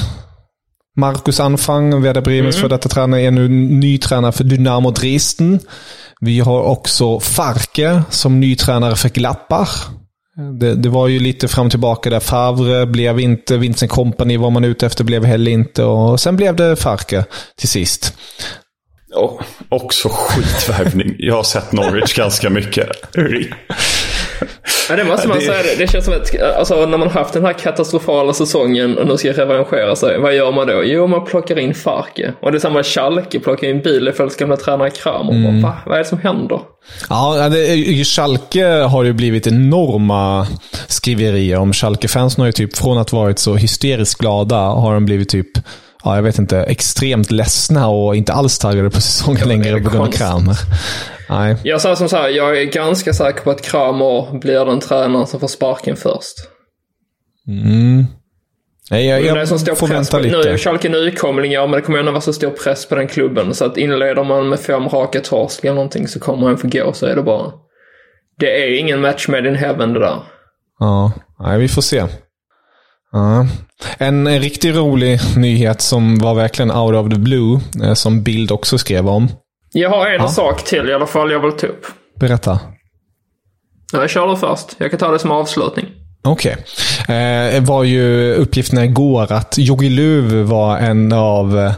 [0.98, 2.62] Marcus Anfang, Werder Bremens mm.
[2.62, 5.60] för detta tränare, är nu ny tränare för Dynamo Dresden.
[6.20, 9.88] Vi har också Farke som ny tränare för Gladbach.
[10.36, 12.20] Det, det, var ju lite fram och tillbaka där.
[12.20, 15.84] Favre blev inte, Vincent Company var man ute efter blev heller inte.
[15.84, 17.24] Och sen blev det Farke
[17.56, 18.16] till sist.
[19.14, 21.14] Och, också skitvärvning.
[21.18, 22.88] Jag har sett Norwich ganska mycket.
[24.88, 25.44] Ja, det måste man det...
[25.44, 25.62] säga.
[25.78, 29.32] Det känns som att alltså, när man haft den här katastrofala säsongen och nu ska
[29.32, 30.18] revanschera sig.
[30.18, 30.82] Vad gör man då?
[30.84, 32.32] Jo, man plockar in Farke.
[32.40, 35.32] Och det är samma Schalke plockar in Bielefelds gamla tränare Kramer.
[35.32, 35.62] Mm.
[35.62, 35.76] Va?
[35.86, 36.60] Vad är det som händer?
[37.08, 40.46] Ja, det, Schalke har ju blivit enorma
[40.86, 41.72] skriverier om.
[41.72, 45.58] Schalke-fansen har ju typ, från att varit så hysteriskt glada, har de blivit typ
[46.06, 49.90] ja, jag vet inte, extremt ledsna och inte alls taggade på säsongen ja, längre på
[49.90, 50.56] grund av Kramer.
[51.28, 51.56] Nej.
[51.62, 55.26] Jag sa som så här, jag är ganska säker på att Kramer blir den tränaren
[55.26, 56.36] som får sparken först.
[57.48, 58.06] Mm.
[58.90, 60.36] Nej, jag, jag som står får press vänta på, lite.
[60.36, 63.54] Nu är Schalke nykomlingar, men det kommer ändå vara så stor press på den klubben.
[63.54, 66.92] Så att inleder man med fem raka torsk eller någonting så kommer han få gå,
[66.92, 67.52] så är det bara.
[68.38, 70.22] Det är ingen match made in heaven det där.
[70.78, 72.04] Ja, nej, vi får se.
[73.16, 73.46] Ja.
[73.98, 78.50] En, en riktigt rolig nyhet som var verkligen out of the blue, eh, som Bild
[78.52, 79.28] också skrev om.
[79.72, 80.28] Jag har en Ja.
[80.28, 81.86] sak till i alla fall jag vill ta upp.
[82.20, 82.60] Berätta.
[83.92, 84.66] Ja, Jag kör det först.
[84.78, 85.86] Jag kan ta det som avslutning.
[86.24, 86.56] Okej.
[87.08, 91.72] Eh, var ju uppgifterna igår att Jogi Löw var en av eh,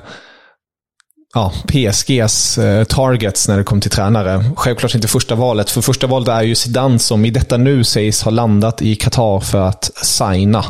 [1.38, 4.44] ja, PSGs eh, targets när det kom till tränare.
[4.56, 8.22] Självklart inte första valet, för första valet är ju Zidane som i detta nu sägs
[8.22, 10.64] ha landat i Qatar för att signa.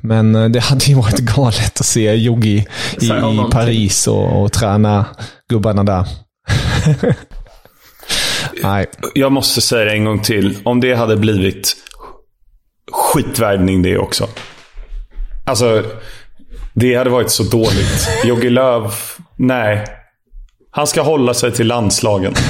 [0.00, 2.66] Men eh, det hade ju varit galet att se Jogi
[3.00, 3.08] i.
[3.50, 5.04] Paris och, och träna
[5.50, 6.06] gubbarna där.
[8.62, 8.86] Nej.
[9.14, 10.58] Jag måste säga det en gång till.
[10.64, 11.76] Om det hade blivit
[12.92, 14.28] skitvärvning det också.
[15.46, 15.82] Alltså,
[16.74, 18.08] det hade varit så dåligt.
[18.24, 18.92] Jogi Löw,
[19.36, 19.84] nej.
[20.70, 22.34] Han ska hålla sig till landslagen.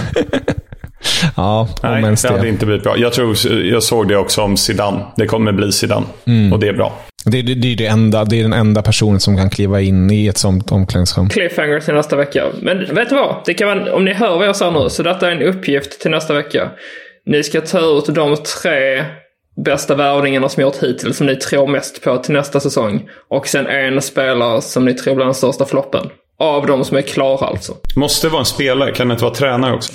[1.36, 2.48] Ja, Nej, om ens det hade det.
[2.48, 2.96] inte blivit bra.
[2.96, 5.04] Jag, tror, jag såg det också om Zidane.
[5.16, 6.06] Det kommer bli Zidane.
[6.26, 6.52] Mm.
[6.52, 6.98] Och det är bra.
[7.24, 10.10] Det, det, det, är det, enda, det är den enda personen som kan kliva in
[10.10, 11.28] i ett sånt omklädningsrum.
[11.28, 12.44] Cliffhanger till nästa vecka.
[12.62, 13.36] Men vet du vad?
[13.46, 16.00] Det kan vara, om ni hör vad jag säger nu, så detta är en uppgift
[16.00, 16.70] till nästa vecka.
[17.26, 19.04] Ni ska ta ut de tre
[19.64, 23.08] bästa värvningarna som gjort hittills, som ni tror mest på till nästa säsong.
[23.30, 26.06] Och sen en spelare som ni tror blir den största floppen.
[26.40, 27.74] Av de som är klara alltså.
[27.96, 28.92] Måste vara en spelare?
[28.92, 29.92] Kan det inte vara tränare också?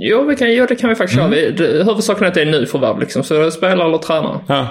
[0.00, 1.28] Jo, vi kan, jo det kan vi faktiskt köra.
[1.28, 3.22] Vi- det- Huvudsaken är att det är nyförvärv liksom.
[3.24, 4.38] Så det är spelare eller tränare.
[4.46, 4.66] Ja.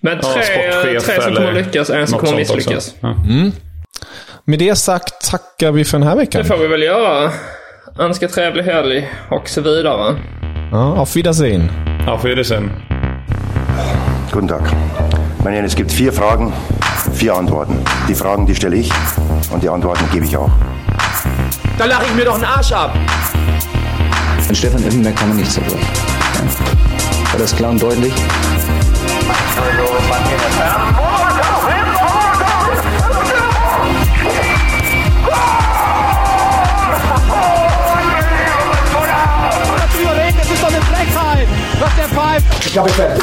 [0.00, 2.94] Men Ja, tre, sportchef tre som kommer lyckas, en som kommer misslyckas.
[3.00, 3.14] Ja.
[4.44, 6.42] Med det sagt tackar vi för den här veckan.
[6.42, 7.30] Det får vi väl göra.
[7.98, 10.16] Önska trevlig helg och så vidare.
[10.72, 11.70] Ja, auf Wiedersehen.
[12.08, 12.70] Auf Wiedersehen.
[14.32, 14.62] Guten Tag.
[15.44, 16.52] Meine Herren, es gibt vier Fragen,
[17.20, 17.76] vier Antworten.
[18.08, 18.90] Die Fragen, die stelle ich
[19.50, 20.48] und die Antworten gebe ich auch.
[21.76, 22.96] Da lache ich mir doch einen Arsch ab.
[24.48, 25.76] An Stefan Effenberg kann man nichts dafür.
[25.76, 27.32] Ja.
[27.32, 28.14] War das klar und deutlich?
[40.38, 41.48] Das ist doch eine Frechheit.
[41.80, 42.64] Was der pfeift.
[42.64, 43.22] Ich glaube, ich fertig.